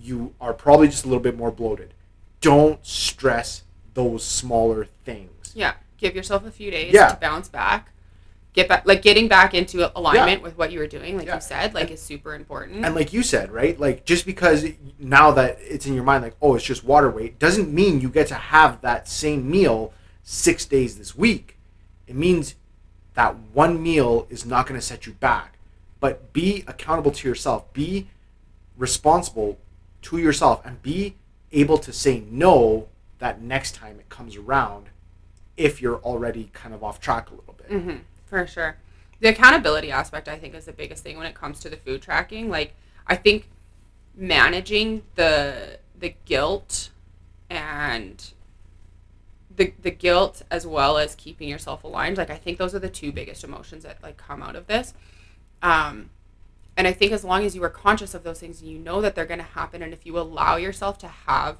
[0.00, 1.92] you are probably just a little bit more bloated.
[2.40, 3.62] Don't stress
[3.94, 5.52] those smaller things.
[5.56, 5.74] Yeah.
[5.96, 7.08] Give yourself a few days Yeah.
[7.08, 7.90] to bounce back.
[8.58, 11.36] Get back, like getting back into alignment with what you were doing, like Yeah.
[11.36, 12.84] you said, like is super important.
[12.84, 13.78] And like you said, right?
[13.78, 14.66] Like just because
[14.98, 18.08] now that it's in your mind like, oh, it's just water weight, doesn't mean you
[18.08, 19.92] get to have that same meal
[20.24, 21.56] 6 days this week.
[22.08, 22.56] It means
[23.14, 25.56] that one meal is not going to set you back.
[26.00, 27.72] But be accountable to yourself.
[27.72, 28.08] Be
[28.76, 29.58] responsible
[30.02, 31.14] to yourself and be
[31.52, 32.88] able to say no
[33.20, 34.86] that next time it comes around
[35.56, 37.82] if you're already kind of off track a little bit.
[37.82, 37.96] hmm
[38.28, 38.76] for sure.
[39.20, 42.02] The accountability aspect, I think, is the biggest thing when it comes to the food
[42.02, 42.48] tracking.
[42.48, 42.74] Like,
[43.06, 43.48] I think
[44.14, 46.90] managing the the guilt
[47.50, 48.32] and
[49.54, 52.16] the the guilt as well as keeping yourself aligned.
[52.16, 54.94] Like, I think those are the two biggest emotions that like come out of this.
[55.62, 56.10] Um,
[56.76, 59.00] and I think as long as you are conscious of those things and you know
[59.00, 61.58] that they're going to happen, and if you allow yourself to have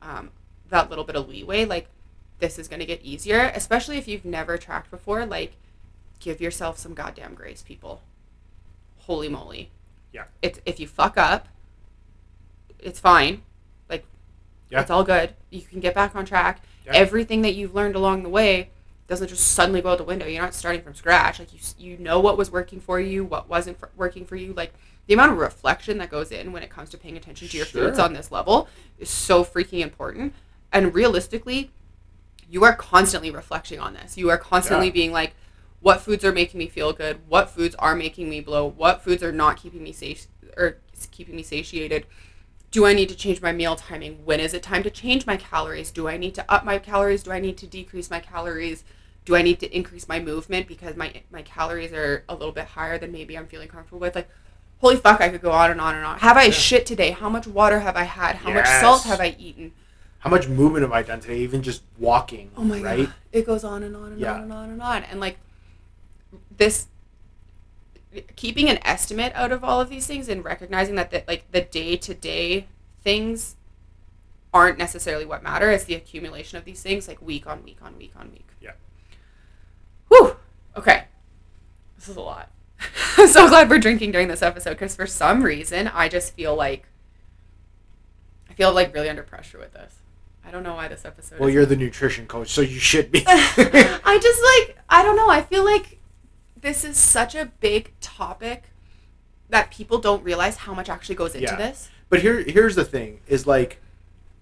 [0.00, 0.30] um,
[0.70, 1.88] that little bit of leeway, like
[2.38, 5.26] this is going to get easier, especially if you've never tracked before.
[5.26, 5.54] Like,
[6.22, 8.02] give yourself some goddamn grace, people.
[8.98, 9.70] Holy moly.
[10.12, 10.24] Yeah.
[10.40, 11.48] It's if you fuck up,
[12.78, 13.42] it's fine.
[13.88, 14.04] Like,
[14.70, 14.80] Yeah.
[14.80, 15.34] it's all good.
[15.50, 16.60] You can get back on track.
[16.86, 16.92] Yeah.
[16.94, 18.70] Everything that you've learned along the way
[19.08, 20.26] doesn't just suddenly go out the window.
[20.26, 21.38] You're not starting from scratch.
[21.38, 24.52] Like you, you know what was working for you, what wasn't for, working for you.
[24.52, 24.72] Like
[25.06, 27.66] the amount of reflection that goes in when it comes to paying attention to your
[27.66, 28.68] foods on this level
[28.98, 30.32] is so freaking important.
[30.72, 31.70] And realistically,
[32.48, 34.16] you are constantly reflecting on this.
[34.16, 34.92] You are constantly Yeah.
[34.92, 35.34] being like,
[35.82, 37.18] what foods are making me feel good?
[37.28, 38.66] What foods are making me blow?
[38.66, 40.26] What foods are not keeping me safe
[40.56, 40.78] or
[41.10, 42.06] keeping me satiated?
[42.70, 44.24] Do I need to change my meal timing?
[44.24, 45.90] When is it time to change my calories?
[45.90, 47.24] Do I need to up my calories?
[47.24, 48.84] Do I need to decrease my calories?
[49.24, 52.64] Do I need to increase my movement because my my calories are a little bit
[52.64, 54.14] higher than maybe I'm feeling comfortable with?
[54.14, 54.28] Like,
[54.80, 56.18] holy fuck, I could go on and on and on.
[56.20, 57.10] Have I shit today?
[57.10, 58.36] How much water have I had?
[58.36, 59.72] How much salt have I eaten?
[60.20, 61.38] How much movement have I done today?
[61.38, 62.52] Even just walking.
[62.56, 63.06] Oh my right?
[63.06, 63.14] god.
[63.32, 64.34] It goes on and on and Yeah.
[64.34, 65.02] on and on and on.
[65.04, 65.38] And like
[66.56, 66.88] this
[68.36, 71.62] keeping an estimate out of all of these things and recognizing that the, like the
[71.62, 72.66] day-to-day
[73.02, 73.56] things
[74.52, 75.70] aren't necessarily what matter.
[75.70, 78.48] It's the accumulation of these things like week on week on week on week.
[78.60, 78.72] Yeah.
[80.08, 80.36] Whew.
[80.76, 81.04] Okay.
[81.96, 82.50] This is a lot.
[83.16, 86.54] I'm so glad we're drinking during this episode because for some reason I just feel
[86.54, 86.86] like
[88.50, 90.00] I feel like really under pressure with this.
[90.44, 91.38] I don't know why this episode.
[91.38, 93.22] Well, you're the nutrition coach, so you should be.
[93.26, 95.30] I just like I don't know.
[95.30, 95.98] I feel like
[96.62, 98.64] this is such a big topic
[99.50, 101.56] that people don't realize how much actually goes into Yeah.
[101.56, 101.90] this.
[102.08, 103.80] But here, here's the thing: is like,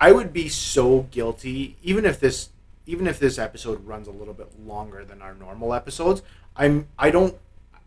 [0.01, 2.51] I would be so guilty, even if this,
[2.87, 6.23] even if this episode runs a little bit longer than our normal episodes.
[6.57, 7.37] I'm, I don't,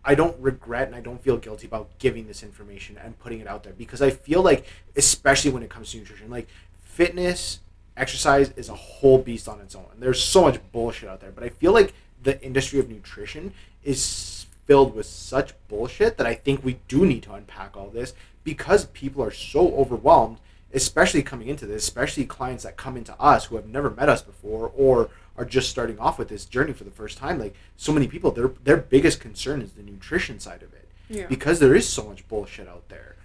[0.05, 3.47] I don't regret and I don't feel guilty about giving this information and putting it
[3.47, 4.65] out there because I feel like,
[4.95, 6.47] especially when it comes to nutrition, like
[6.81, 7.59] fitness,
[7.97, 9.85] exercise is a whole beast on its own.
[9.99, 13.53] There's so much bullshit out there, but I feel like the industry of nutrition
[13.83, 18.13] is filled with such bullshit that I think we do need to unpack all this
[18.43, 20.37] because people are so overwhelmed,
[20.73, 24.21] especially coming into this, especially clients that come into us who have never met us
[24.21, 27.39] before or are just starting off with this journey for the first time.
[27.39, 31.27] Like so many people, their their biggest concern is the nutrition side of it Yeah.
[31.27, 33.15] because there is so much bullshit out there,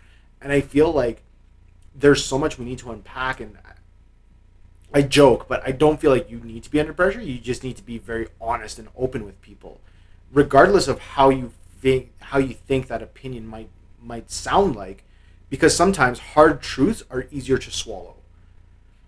[0.41, 1.23] and I feel like
[1.95, 3.57] there's so much we need to unpack and.
[4.95, 7.21] I joke, but I don't feel like you need to be under pressure.
[7.21, 9.83] You just need to be very honest and open with people,
[10.33, 13.71] regardless of how you think how you think that opinion might
[14.01, 15.05] might sound like,
[15.51, 18.17] because sometimes hard truths are easier to swallow.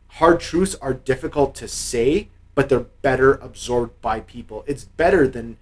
[0.08, 4.64] Hard truths are difficult to say, but they're better absorbed by people.
[4.66, 5.56] It's better than,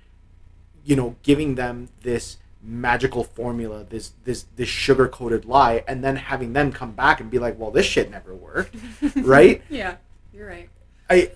[0.85, 6.17] you know, giving them this magical formula, this this this sugar coated lie, and then
[6.17, 8.75] having them come back and be like, "Well, this shit never worked,"
[9.17, 9.63] right?
[9.69, 9.97] Yeah,
[10.33, 10.69] you're right.
[11.11, 11.31] I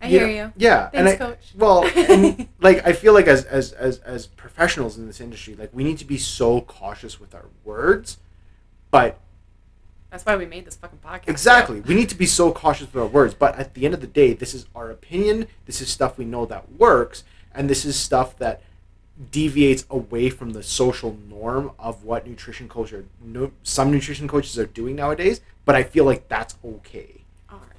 [0.00, 0.52] I you hear know- you.
[0.56, 1.38] Yeah, and Thanks, I, coach.
[1.56, 5.70] well, and like I feel like as, as as as professionals in this industry, like
[5.72, 8.18] we need to be so cautious with our words,
[8.90, 9.18] but
[10.10, 11.28] That's why we made this fucking podcast.
[11.28, 13.34] exactly, we need to be so cautious with our words.
[13.34, 15.46] But at the end of the day, this is our opinion.
[15.66, 17.24] This is stuff we know that works,
[17.54, 18.62] and this is stuff that
[19.30, 24.58] deviates away from the social norm of what nutrition coaches are, no, some nutrition coaches
[24.58, 25.42] are doing nowadays.
[25.66, 27.20] But I feel like that's okay.
[27.50, 27.76] All right.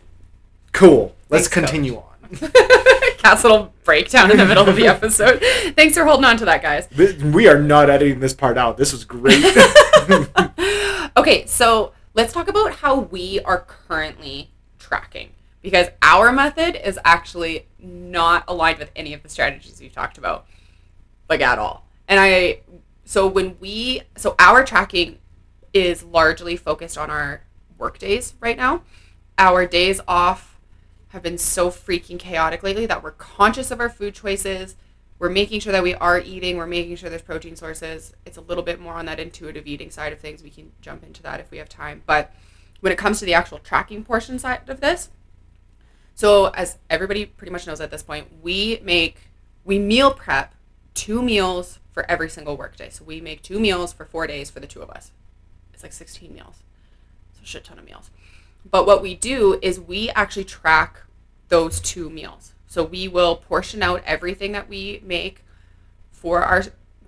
[0.71, 1.15] Cool.
[1.29, 2.03] Let's Thanks, continue on.
[3.17, 5.41] Kat's little breakdown in the middle of the episode.
[5.75, 6.87] Thanks for holding on to that, guys.
[7.21, 8.77] We are not editing this part out.
[8.77, 9.43] This was great.
[11.17, 17.67] okay, so let's talk about how we are currently tracking because our method is actually
[17.79, 20.45] not aligned with any of the strategies we've talked about,
[21.29, 21.85] like at all.
[22.07, 22.61] And I,
[23.05, 25.19] so when we, so our tracking
[25.73, 27.43] is largely focused on our
[27.77, 28.83] work days right now.
[29.37, 30.50] Our days off
[31.11, 34.75] have been so freaking chaotic lately that we're conscious of our food choices.
[35.19, 36.57] We're making sure that we are eating.
[36.57, 38.13] We're making sure there's protein sources.
[38.25, 40.41] It's a little bit more on that intuitive eating side of things.
[40.41, 42.01] We can jump into that if we have time.
[42.05, 42.33] But
[42.79, 45.09] when it comes to the actual tracking portion side of this,
[46.15, 49.17] so as everybody pretty much knows at this point, we make
[49.63, 50.55] we meal prep
[50.93, 52.89] two meals for every single workday.
[52.89, 55.11] So we make two meals for four days for the two of us.
[55.73, 56.63] It's like 16 meals.
[57.41, 58.09] A shit ton of meals.
[58.69, 61.01] But what we do is we actually track
[61.49, 62.53] those two meals.
[62.67, 65.43] So we will portion out everything that we make
[66.11, 66.63] for our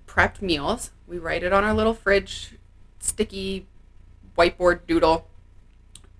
[0.06, 0.90] prepped meals.
[1.06, 2.56] We write it on our little fridge
[2.98, 3.66] sticky
[4.36, 5.28] whiteboard doodle.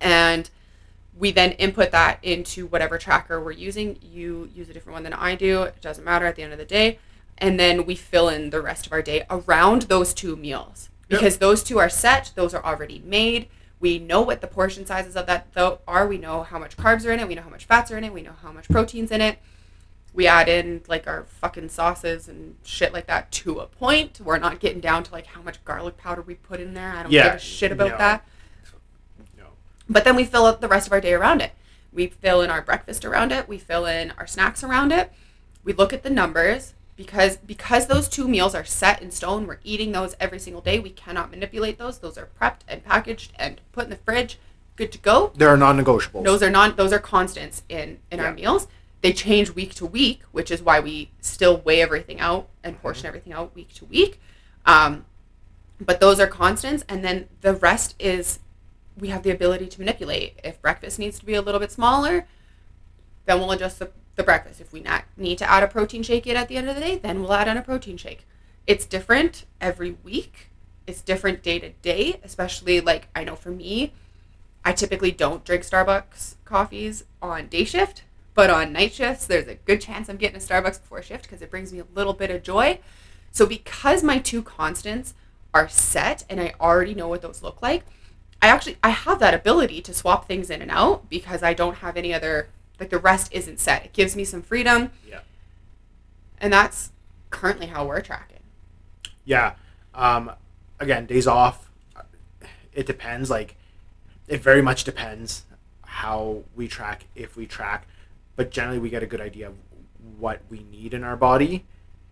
[0.01, 0.49] And
[1.17, 3.99] we then input that into whatever tracker we're using.
[4.03, 5.63] You use a different one than I do.
[5.63, 6.99] It doesn't matter at the end of the day.
[7.39, 11.21] And then we fill in the rest of our day around those two meals Yep.
[11.21, 13.49] because those two are set, those are already made.
[13.85, 16.07] We know what the portion sizes of that though are.
[16.09, 17.29] We know how much carbs are in it.
[17.29, 18.15] We know how much fats are in it.
[18.15, 19.37] We know how much protein's in it.
[20.15, 24.23] We add in like our fucking sauces and shit like that to a point.
[24.25, 26.93] We're not getting down to like how much garlic powder we put in there.
[26.97, 27.99] I don't Yeah, give a shit about no.
[27.99, 28.27] that.
[29.37, 29.45] No.
[29.87, 31.53] But then we fill up the rest of our day around it.
[31.93, 33.47] We fill in our breakfast around it.
[33.51, 35.13] We fill in our snacks around it.
[35.63, 39.47] We look at the numbers because because those two meals are set in stone.
[39.47, 40.79] We're eating those every single day.
[40.79, 41.99] We cannot manipulate those.
[41.99, 44.39] Those are prepped and packaged and put in the fridge,
[44.77, 45.33] good to go.
[45.37, 46.25] There are non-negotiables.
[46.25, 48.27] Those are non those are constants in in Yeah.
[48.27, 48.69] our meals.
[49.01, 53.07] They change week to week, which is why we still weigh everything out and portion
[53.07, 54.19] everything out week to week.
[54.65, 55.05] Um,
[55.79, 58.39] but those are constants, and then the rest is
[58.97, 60.39] we have the ability to manipulate.
[60.43, 62.27] If breakfast needs to be a little bit smaller,
[63.27, 64.61] then we'll adjust the, the breakfast.
[64.61, 66.81] If we not, need to add a protein shake in at the end of the
[66.81, 68.27] day, then we'll add on a protein shake.
[68.67, 70.51] It's different every week.
[70.87, 73.93] It's different day to day, especially like I know for me,
[74.65, 78.03] I typically don't drink Starbucks coffees on day shift,
[78.35, 81.43] but on night shifts, there's a good chance I'm getting a Starbucks before shift because
[81.43, 82.81] it brings me a little bit of joy.
[83.31, 85.15] So because my two constants
[85.53, 87.85] are set and I already know what those look like,
[88.41, 91.77] I actually I have that ability to swap things in and out because I don't
[91.77, 92.49] have any other
[92.85, 93.85] like the rest isn't set.
[93.87, 95.21] It gives me some freedom Yeah.
[96.39, 96.93] and that's
[97.31, 98.41] currently how we're tracking.
[99.25, 99.55] Yeah.
[99.95, 100.33] Um,
[100.79, 101.71] again, days off.
[102.75, 103.31] It depends.
[103.31, 103.57] Like,
[104.29, 105.45] it very much depends
[105.83, 107.87] how we track, if we track.
[108.37, 109.55] But generally, we get a good idea of
[110.19, 111.65] what we need in our body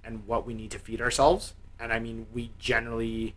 [0.05, 1.53] and what we need to feed ourselves.
[1.79, 3.35] And I mean, we generally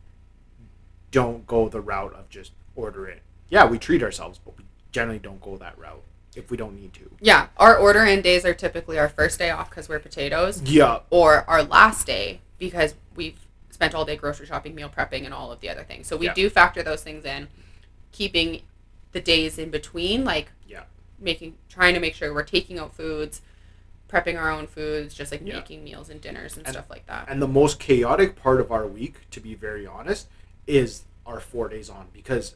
[1.11, 3.21] don't go the route of just order it.
[3.49, 6.03] Yeah, we treat ourselves, but we generally don't go that route
[6.35, 7.09] if we don't need to.
[7.19, 10.61] Yeah, our order in days are typically our first day off because we're potatoes.
[10.63, 10.99] Yeah.
[11.09, 13.39] or our last day because we've
[13.71, 16.07] spent all day grocery shopping, meal prepping, and all of the other things.
[16.07, 16.33] So we Yeah.
[16.33, 17.47] do factor those things in,
[18.11, 18.61] keeping
[19.11, 20.83] the days in between, like Yeah.
[21.19, 23.41] making, trying to make sure we're taking out foods,
[24.09, 25.55] prepping our own foods, just like Yeah.
[25.55, 27.25] making meals and dinners and, And- stuff like that.
[27.27, 30.27] And the most chaotic part of our week, to be very honest,
[30.67, 32.55] is our four days on because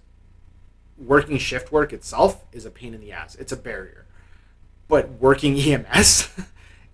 [0.99, 3.35] working shift work itself is a pain in the ass.
[3.35, 4.05] It's a barrier.
[4.87, 6.29] But working EMS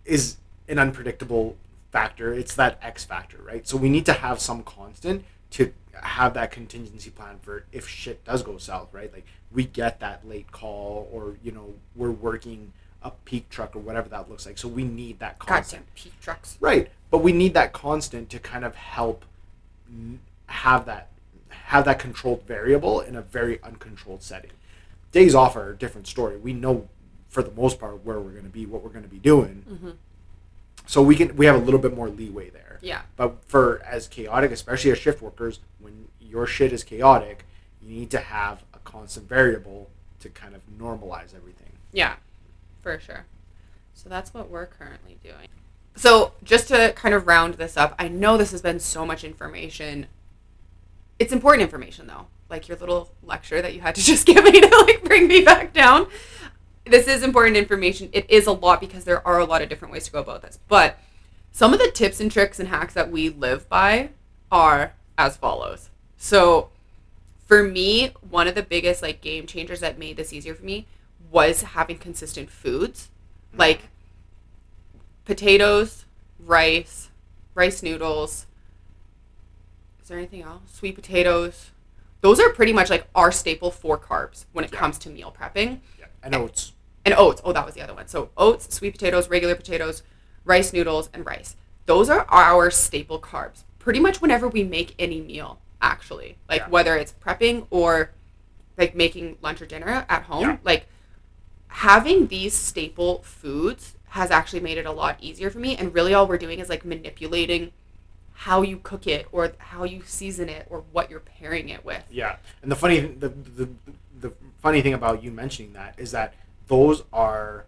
[0.06, 0.38] is
[0.68, 1.56] an unpredictable
[1.92, 2.34] factor.
[2.34, 3.68] It's that X factor, right?
[3.68, 8.24] So we need to have some constant to have that contingency plan for if shit
[8.26, 9.12] does go south, right?
[9.12, 13.80] Like we get that late call or, you know, we're working a peak truck or
[13.80, 14.58] whatever that looks like.
[14.58, 15.84] So we need that constant.
[15.84, 16.58] Goddamn peak trucks.
[16.60, 19.24] Right, but we need that constant to kind of help
[20.48, 21.10] have that
[21.66, 24.52] have that controlled variable in a very uncontrolled setting.
[25.12, 26.38] Days off are a different story.
[26.38, 26.88] We know
[27.28, 29.66] for the most part where we're going to be, what we're going to be doing.
[29.68, 29.96] Mhm.
[30.86, 32.78] So we can we have a little bit more leeway there.
[32.82, 33.02] Yeah.
[33.18, 37.46] But for as chaotic, especially as shift workers, when your shit is chaotic,
[37.82, 39.90] you need to have a constant variable
[40.20, 41.72] to kind of normalize everything.
[41.92, 42.16] Yeah,
[42.84, 43.26] for sure.
[43.96, 45.48] So that's what we're currently doing.
[45.96, 49.24] So just to kind of round this up, I know this has been so much
[49.24, 50.06] information.
[51.20, 54.62] It's important information though, like your little lecture that you had to just give me
[54.62, 56.08] to like bring me back down.
[56.86, 58.10] This is important information.
[58.14, 60.42] It is a lot because there are a lot of different ways to go about
[60.44, 60.60] this.
[60.68, 61.00] But
[61.52, 64.10] some of the tips and tricks and hacks that we live by
[64.52, 65.90] are as follows.
[66.18, 66.70] So
[67.46, 70.86] for me, one of the biggest like game changers that made this easier for me
[71.32, 73.10] was having consistent foods.
[73.50, 73.60] Mm-hmm.
[73.60, 73.82] Like
[75.26, 76.06] potatoes,
[76.40, 77.10] rice,
[77.54, 78.45] rice noodles.
[80.06, 80.62] Is there anything else?
[80.72, 81.72] Sweet potatoes.
[82.22, 84.78] Those are pretty much like our staple for carbs when it Yeah.
[84.78, 85.80] comes to meal prepping.
[85.98, 86.30] Yeah.
[86.30, 87.42] Know it's And oats.
[87.44, 88.08] Oh, that was the other one.
[88.08, 90.04] So oats, sweet potatoes, regular potatoes,
[90.44, 91.56] rice noodles, and rice.
[91.88, 93.64] Those are our staple carbs.
[93.80, 96.38] Pretty much whenever we make any meal, actually.
[96.48, 96.70] Like Yeah.
[96.70, 98.12] whether it's prepping or
[98.78, 100.60] like making lunch or dinner at home.
[100.64, 100.86] Like
[101.68, 105.76] having these staple foods has actually made it a lot easier for me.
[105.76, 107.72] And really all we're doing is like manipulating
[108.36, 112.04] how you cook it or how you season it or what you're pairing it with.
[112.12, 113.70] Yeah, and the funny the, the
[114.20, 116.34] the funny thing about you mentioning that is that
[116.68, 117.66] those are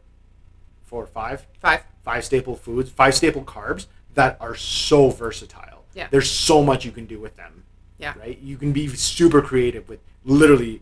[0.86, 1.84] four or five Five.
[2.04, 5.86] five staple foods, five staple carbs that are so versatile.
[5.94, 6.08] Yeah.
[6.12, 7.64] There's so much you can do with them.
[7.98, 8.14] Yeah.
[8.20, 8.38] Right?
[8.40, 10.82] You can be super creative with literally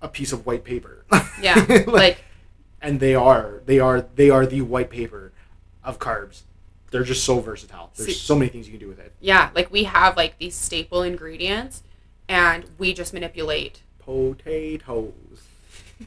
[0.00, 1.04] a piece of white paper.
[1.40, 1.84] Yeah.
[1.86, 2.18] like
[2.82, 5.32] and they are they are they are the white paper
[5.82, 6.42] of carbs.
[6.94, 7.90] They're just so versatile.
[7.96, 9.12] There's so many things you can do with it.
[9.20, 11.82] Yeah, like we have like these staple ingredients
[12.28, 13.82] and we just manipulate.
[13.98, 15.12] Potatoes.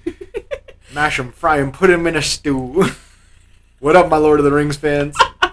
[0.94, 2.86] Mash them, fry them, put them in a stew.
[3.80, 5.18] what up, my Lord of the Rings fans?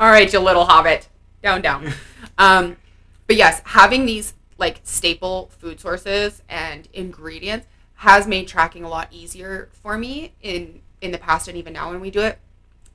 [0.00, 1.06] All right, you little hobbit.
[1.42, 1.92] Down, down.
[2.38, 2.78] Um,
[3.26, 9.08] but yes, having these like staple food sources and ingredients has made tracking a lot
[9.10, 12.38] easier for me in in the past and even now when we do it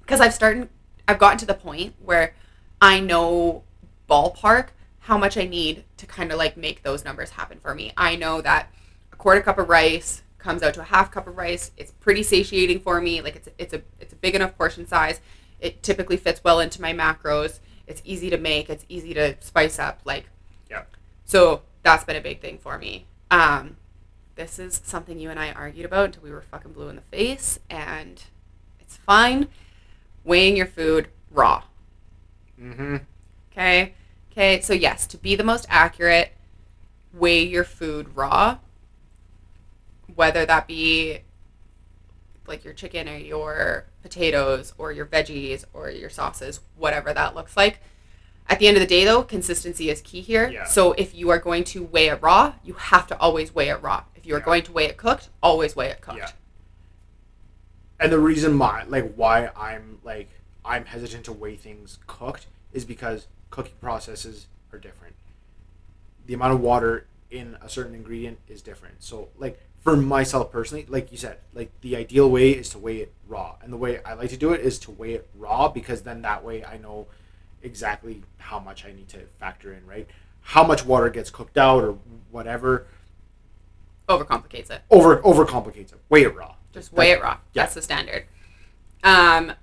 [0.09, 0.67] because I've started
[1.07, 2.33] I've gotten to the point where
[2.81, 3.63] I know
[4.09, 4.69] ballpark
[5.01, 7.93] how much I need to kind of like make those numbers happen for me.
[7.95, 8.71] I know that
[9.13, 11.71] a quarter cup of rice comes out to a half cup of rice.
[11.77, 13.21] It's pretty satiating for me.
[13.21, 15.21] Like it's it's a it's a big enough portion size.
[15.59, 17.59] It typically fits well into my macros.
[17.85, 18.67] It's easy to make.
[18.67, 20.01] It's easy to spice up.
[20.05, 20.25] Like
[20.71, 20.83] Yeah.
[21.23, 23.05] so that's been a big thing for me.
[23.29, 23.77] Um,
[24.33, 27.03] this is something you and I argued about until we were fucking blue in the
[27.03, 28.23] face, and
[28.79, 29.49] it's fine.
[30.23, 31.63] Weighing your food raw.
[32.61, 32.97] Mm-hmm.
[33.51, 33.93] Okay.
[34.31, 34.61] Okay.
[34.61, 36.33] So yes, to be the most accurate,
[37.13, 38.57] weigh your food raw.
[40.15, 41.19] Whether that be
[42.47, 47.55] like your chicken or your potatoes or your veggies or your sauces, whatever that looks
[47.55, 47.79] like.
[48.47, 50.49] At the end of the day, though, consistency is key here.
[50.49, 50.63] Yeah.
[50.65, 53.81] So if you are going to weigh it raw, you have to always weigh it
[53.83, 54.03] raw.
[54.15, 54.45] If you are Yeah.
[54.45, 56.17] going to weigh it cooked, always weigh it cooked.
[56.17, 56.31] Yeah.
[57.99, 60.29] And the reason why, like, why I'm like
[60.63, 65.15] I'm hesitant to weigh things cooked is because cooking processes are different.
[66.27, 69.03] The amount of water in a certain ingredient is different.
[69.03, 72.97] So, like for myself personally, like you said, like the ideal way is to weigh
[72.97, 75.67] it raw, and the way I like to do it is to weigh it raw
[75.67, 77.07] because then that way I know
[77.61, 80.07] exactly how much I need to factor in, right?
[80.41, 81.97] How much water gets cooked out or
[82.31, 82.87] whatever
[84.07, 84.81] Overcomplicates it.
[84.89, 85.99] over overcomplicates it.
[86.09, 86.55] Weigh it raw.
[86.73, 87.37] Just weigh it raw.
[87.53, 87.63] Yeah.
[87.63, 88.25] That's the standard.
[89.03, 89.53] Um,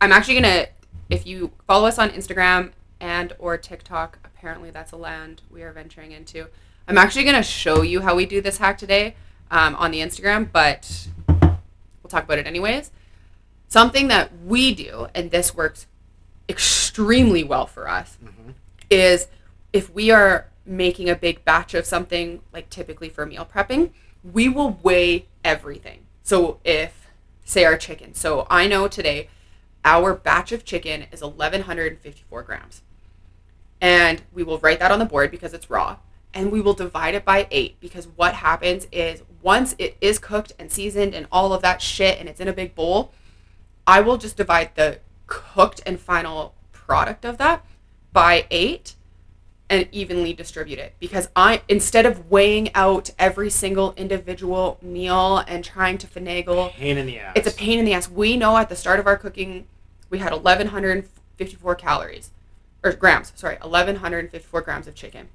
[0.00, 0.66] I'm actually gonna,
[1.10, 5.72] if you follow us on Instagram and or TikTok, apparently that's a land we are
[5.72, 6.46] venturing into.
[6.88, 9.14] I'm actually gonna show you how we do this hack today
[9.50, 12.90] um, on the Instagram, but we'll talk about it anyways.
[13.68, 15.86] Something that we do, and this works
[16.48, 18.54] extremely well for us, Mhm.
[18.88, 19.28] is
[19.72, 23.90] if we are making a big batch of something, like typically for meal prepping,
[24.24, 26.00] we will weigh everything.
[26.30, 27.08] So if,
[27.44, 29.30] say, our chicken, so I know today
[29.84, 32.82] our batch of chicken is 1154 grams.
[33.80, 35.96] And we will write that on the board because it's raw.
[36.32, 40.52] And we will divide it by eight because what happens is once it is cooked
[40.56, 43.10] and seasoned and all of that shit and it's in a big bowl,
[43.84, 47.66] I will just divide the cooked and final product of that
[48.12, 48.94] by eight
[49.70, 55.64] and evenly distribute it because I instead of weighing out every single individual meal and
[55.64, 57.32] trying to finagle Pain in the ass.
[57.36, 58.10] it's a pain in the ass.
[58.10, 59.66] We know at the start of our cooking
[60.10, 62.30] we had 1154 calories
[62.82, 65.28] or grams, sorry, 1154 grams of chicken.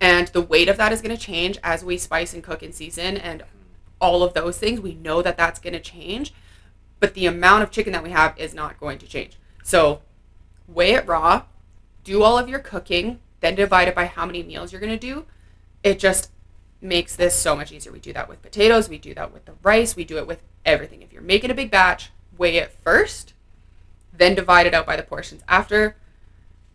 [0.00, 2.74] And the weight of that is going to change as we spice and cook and
[2.74, 3.42] season and
[4.00, 4.80] all of those things.
[4.80, 6.34] We know that that's going to change,
[7.00, 9.38] but the amount of chicken that we have is not going to change.
[9.62, 10.02] So,
[10.68, 11.44] weigh it raw,
[12.02, 15.06] do all of your cooking, then divide it by how many meals you're going to
[15.06, 15.26] do.
[15.82, 16.30] It just
[16.80, 17.92] makes this so much easier.
[17.92, 20.40] We do that with potatoes, we do that with the rice, we do it with
[20.64, 21.02] everything.
[21.02, 23.34] If you're making a big batch, weigh it first,
[24.16, 25.96] then divide it out by the portions after.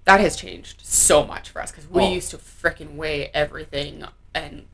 [0.06, 2.12] That has changed so much for us because we Oh.
[2.14, 4.68] used to freaking weigh everything and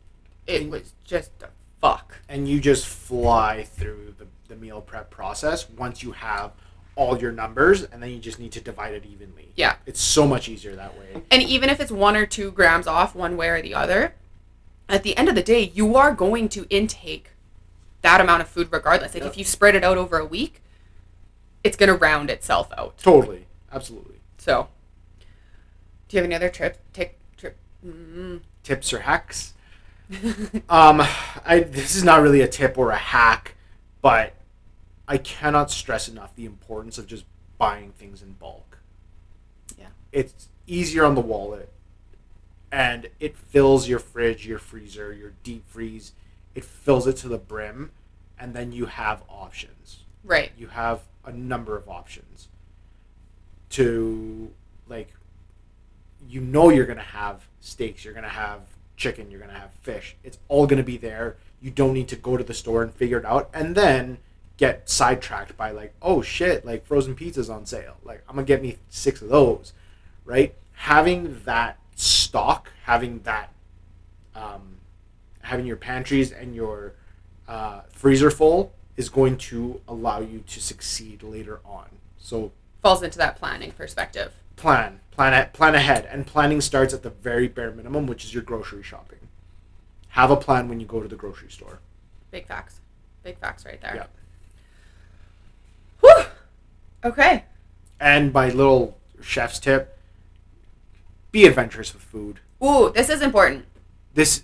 [0.48, 1.50] it was just the
[1.82, 2.20] fuck.
[2.30, 6.52] and you just fly through the, the meal prep process once you have
[6.96, 9.76] all your numbers and then you just need to divide it evenly Yeah.
[9.86, 13.14] it's so much easier that way And even if it's one or two grams off
[13.16, 14.14] one way or the other,
[14.88, 17.32] at the end of the day, you are going to intake
[18.02, 19.14] that amount of food regardless.
[19.14, 19.30] Like Yeah.
[19.30, 20.62] if you spread it out over a week,
[21.64, 22.98] it's going to round itself out.
[22.98, 24.68] totally absolutely So,
[26.08, 26.78] do you have any other trip?
[26.94, 27.58] Tick, trip.
[27.86, 28.42] Mm.
[28.64, 29.54] tips or hacks
[30.70, 31.02] um
[31.46, 33.56] i this is not really a tip or a hack
[34.02, 34.34] but
[35.08, 37.26] i cannot stress enough the importance of just
[37.58, 38.80] buying things in bulk.
[39.78, 39.88] Yeah.
[40.12, 41.72] it's easier on the wallet
[42.72, 46.12] and it fills your fridge your freezer your deep freeze.
[46.54, 47.92] It fills it to the brim
[48.40, 50.00] and then you have options.
[50.24, 50.52] Right.
[50.58, 52.48] you have a number of options
[53.72, 54.52] to
[54.88, 55.14] like
[56.28, 58.62] you know you're going to have steaks you're going to have
[58.98, 60.16] chicken you're going to have fish.
[60.24, 61.38] It's all going to be there.
[61.62, 63.50] You don't need to go to the store and figure it out.
[63.54, 64.18] And then
[64.58, 68.62] get sidetracked by like oh shit like frozen pizzas on sale like i'm to get
[68.62, 69.74] me six of those
[70.24, 73.52] right having that stock having that
[74.36, 74.78] um,
[75.42, 76.94] having your pantries and your
[77.48, 81.86] uh, freezer full is going to allow you to succeed later on.
[82.18, 82.52] So
[82.82, 84.34] Falls into that planning perspective.
[84.56, 88.44] plan, plan, plan ahead, and planning starts at the very bare minimum, which is your
[88.44, 89.20] grocery shopping.
[90.10, 91.80] Have a plan when you go to the grocery store.
[92.32, 92.80] Big facts.
[93.24, 93.96] Big facts right there.
[93.96, 94.06] Yeah.
[97.06, 97.44] Okay.
[98.00, 99.98] And my little chef's tip:
[101.32, 102.40] be adventurous with food.
[102.64, 103.66] Ooh, this is important.
[104.16, 104.44] This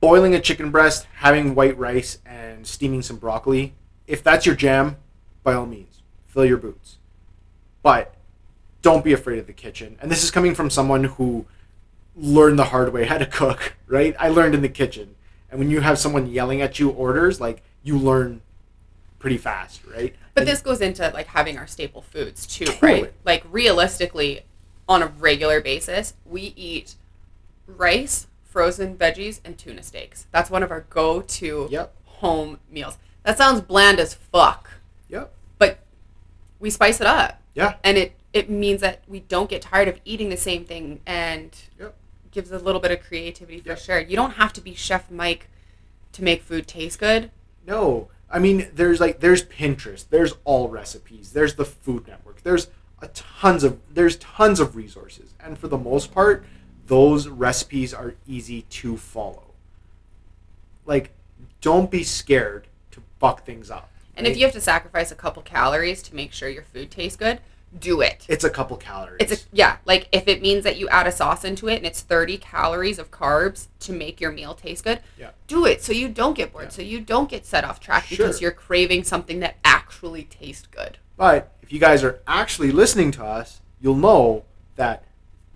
[0.00, 3.74] boiling a chicken breast, having white rice, and steaming some broccoli.
[4.06, 4.96] If that's your jam,
[5.42, 6.98] by all means, fill your boots.
[7.82, 8.14] But
[8.82, 9.96] don't be afraid of the kitchen.
[10.00, 11.46] And this is coming from someone who
[12.14, 14.14] learned the hard way how to cook, right?
[14.18, 15.16] I learned in the kitchen.
[15.50, 18.42] And when you have someone yelling at you orders, like you learn
[19.18, 20.14] pretty fast, right?
[20.36, 22.92] But And- this goes into like having our staple foods too, Totally.
[23.04, 23.12] right?
[23.24, 24.42] Like realistically,
[24.86, 26.94] on a regular basis, we eat
[27.66, 30.26] rice, frozen veggies, and tuna steaks.
[30.32, 31.94] That's one of our go-to Yep.
[32.04, 32.98] home meals.
[33.22, 34.70] That sounds bland as fuck,
[35.08, 35.32] Yep.
[35.58, 35.78] but
[36.60, 37.76] we spice it up, Yeah.
[37.82, 41.56] and it it means that we don't get tired of eating the same thing, and
[41.80, 41.94] Yep.
[42.30, 43.78] gives a little bit of creativity for Yep.
[43.78, 43.98] sure.
[44.00, 45.48] You don't have to be Chef Mike
[46.12, 47.30] to make food taste good.
[47.66, 52.68] No, I mean there's like there's Pinterest, there's Allrecipes, there's the Food Network, there's
[53.00, 56.44] a tons of there's tons of resources, and for the most part,
[56.86, 59.42] those recipes are easy to follow.
[60.84, 61.10] Like,
[61.60, 63.90] don't be scared to fuck things up.
[64.16, 67.16] And if you have to sacrifice a couple calories to make sure your food tastes
[67.16, 67.40] good,
[67.78, 68.24] do it.
[68.28, 69.18] it's a couple calories.
[69.20, 71.86] It's a yeah, like if it means that you add a sauce into it and
[71.86, 75.30] it's 30 calories of carbs to make your meal taste good, Yeah.
[75.46, 76.70] do it so you don't get bored, Yeah.
[76.70, 80.98] so you don't get set off track because you're craving something that actually tastes good.
[81.16, 84.44] But if you guys are actually listening to us, you'll know
[84.76, 85.04] that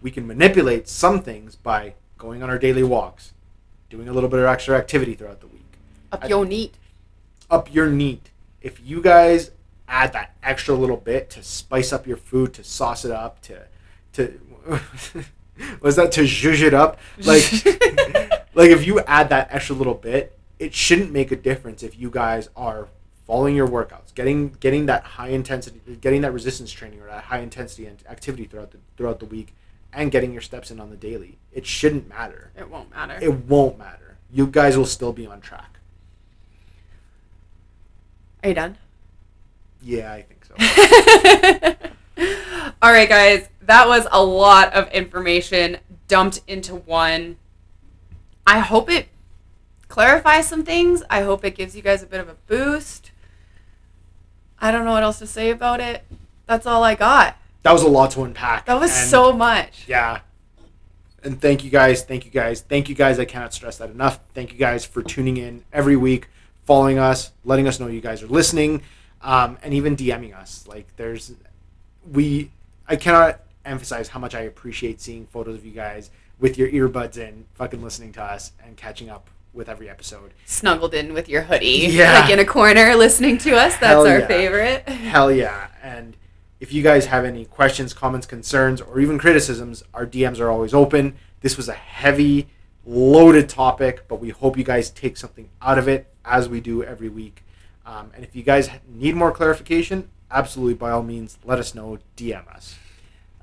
[0.02, 3.32] we can manipulate some things by going on our daily walks,
[3.90, 5.60] doing a little bit of extra activity throughout the week.
[6.12, 6.74] Up I- your NEAT.
[7.50, 8.30] up your NEAT.
[8.62, 9.50] If you guys
[9.90, 13.66] add that extra little bit to spice up your food, to sauce it up, to
[14.14, 14.40] to
[15.80, 16.98] was that to zhuzh it up?
[17.18, 17.52] Like
[18.54, 22.10] like if you add that extra little bit, it shouldn't make a difference if you
[22.10, 22.88] guys are
[23.26, 27.40] following your workouts, getting getting that high intensity, getting that resistance training or that high
[27.40, 29.54] intensity and activity throughout the throughout the week,
[29.92, 31.38] and getting your steps in on the daily.
[31.52, 32.52] It shouldn't matter.
[32.56, 33.18] It won't matter.
[33.20, 34.16] It won't matter.
[34.32, 35.78] You guys will still be on track.
[38.42, 38.78] Are you done?
[39.82, 40.54] Yeah, I think so.
[42.82, 45.78] All right, guys, that was a lot of information
[46.08, 47.36] dumped into one.
[48.46, 49.08] I hope it
[49.88, 51.02] clarifies some things.
[51.08, 53.12] I hope it gives you guys a bit of a boost.
[54.58, 56.04] I don't know what else to say about it.
[56.46, 57.36] That's all I got.
[57.62, 58.66] that was a lot to unpack.
[58.66, 59.84] That was so much.
[59.86, 60.20] yeah.
[61.22, 63.18] And thank you guys, thank you guys, thank you guys.
[63.18, 64.20] I cannot stress that enough.
[64.34, 66.28] Thank you guys for tuning in every week,
[66.64, 68.80] following us, letting us know you guys are listening,
[69.22, 70.66] um, and even DMing us.
[70.66, 71.32] Like there's,
[72.10, 72.50] we,
[72.88, 77.18] I cannot emphasize how much I appreciate seeing photos of you guys with your earbuds
[77.18, 80.32] in, fucking listening to us and catching up with every episode.
[80.46, 82.20] Snuggled in with your hoodie, Yeah.
[82.20, 83.72] like in a corner listening to us.
[83.72, 84.26] That's Hell our yeah.
[84.26, 84.88] favorite.
[84.88, 85.68] Hell yeah.
[85.82, 86.16] And
[86.60, 90.72] if you guys have any questions, comments, concerns, or even criticisms, our DMs are always
[90.72, 91.14] open.
[91.40, 92.48] This was a heavy,
[92.86, 96.82] loaded topic, but we hope you guys take something out of it as we do
[96.84, 97.42] every week.
[97.90, 101.98] Um, and if you guys need more clarification, absolutely, by all means, let us know.
[102.16, 102.76] DM us.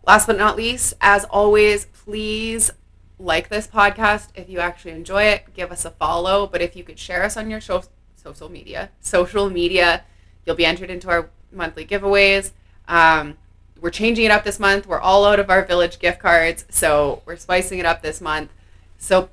[0.06, 2.72] Last but not least, as always, please
[3.20, 5.54] like this podcast if you actually enjoy it.
[5.54, 6.48] Give us a follow.
[6.48, 7.84] But if you could share us on your sho-
[8.16, 10.06] social media, social media,
[10.46, 12.52] you'll be entered into our monthly giveaways.
[12.88, 13.36] Um,
[13.82, 14.88] we're changing it up this month.
[14.88, 18.54] We're all out of our village gift cards, so we're spicing it up this month.
[18.98, 19.30] So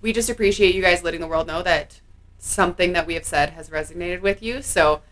[0.00, 2.00] we just appreciate you guys letting the world know that
[2.38, 4.62] something that we have said has resonated with you.
[4.62, 5.02] So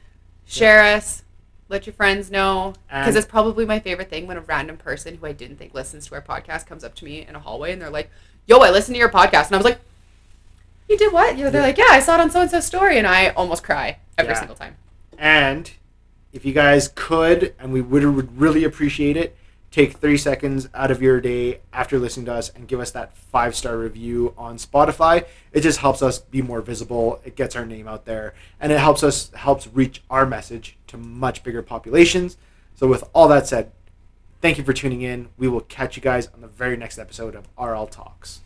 [0.45, 1.23] share us,
[1.69, 5.27] let your friends know, because it's probably my favorite thing when a random person who
[5.27, 7.83] I didn't think listens to our podcast comes up to me in a hallway and
[7.83, 8.11] they're like,
[8.47, 9.81] "Yo, I listened to your podcast," and I was like,
[10.89, 11.67] "You did what?" You know, they're Yeah.
[11.67, 14.33] like, "Yeah, I saw it on so and so's story," and I almost cry every
[14.33, 14.39] Yeah.
[14.39, 14.77] single time.
[15.19, 15.71] And
[16.33, 19.37] if you guys could, and we would, would really appreciate it,
[19.77, 23.15] take 30 seconds out of your day after listening to us and give us that
[23.15, 25.27] five star review on Spotify.
[25.53, 27.21] It just helps us be more visible.
[27.27, 30.97] It gets our name out there, and it helps us helps reach our message to
[30.97, 32.39] much bigger populations.
[32.75, 33.71] So, with all that said,
[34.41, 35.29] thank you for tuning in.
[35.37, 38.41] We will catch you guys on the very next episode of RL Talks.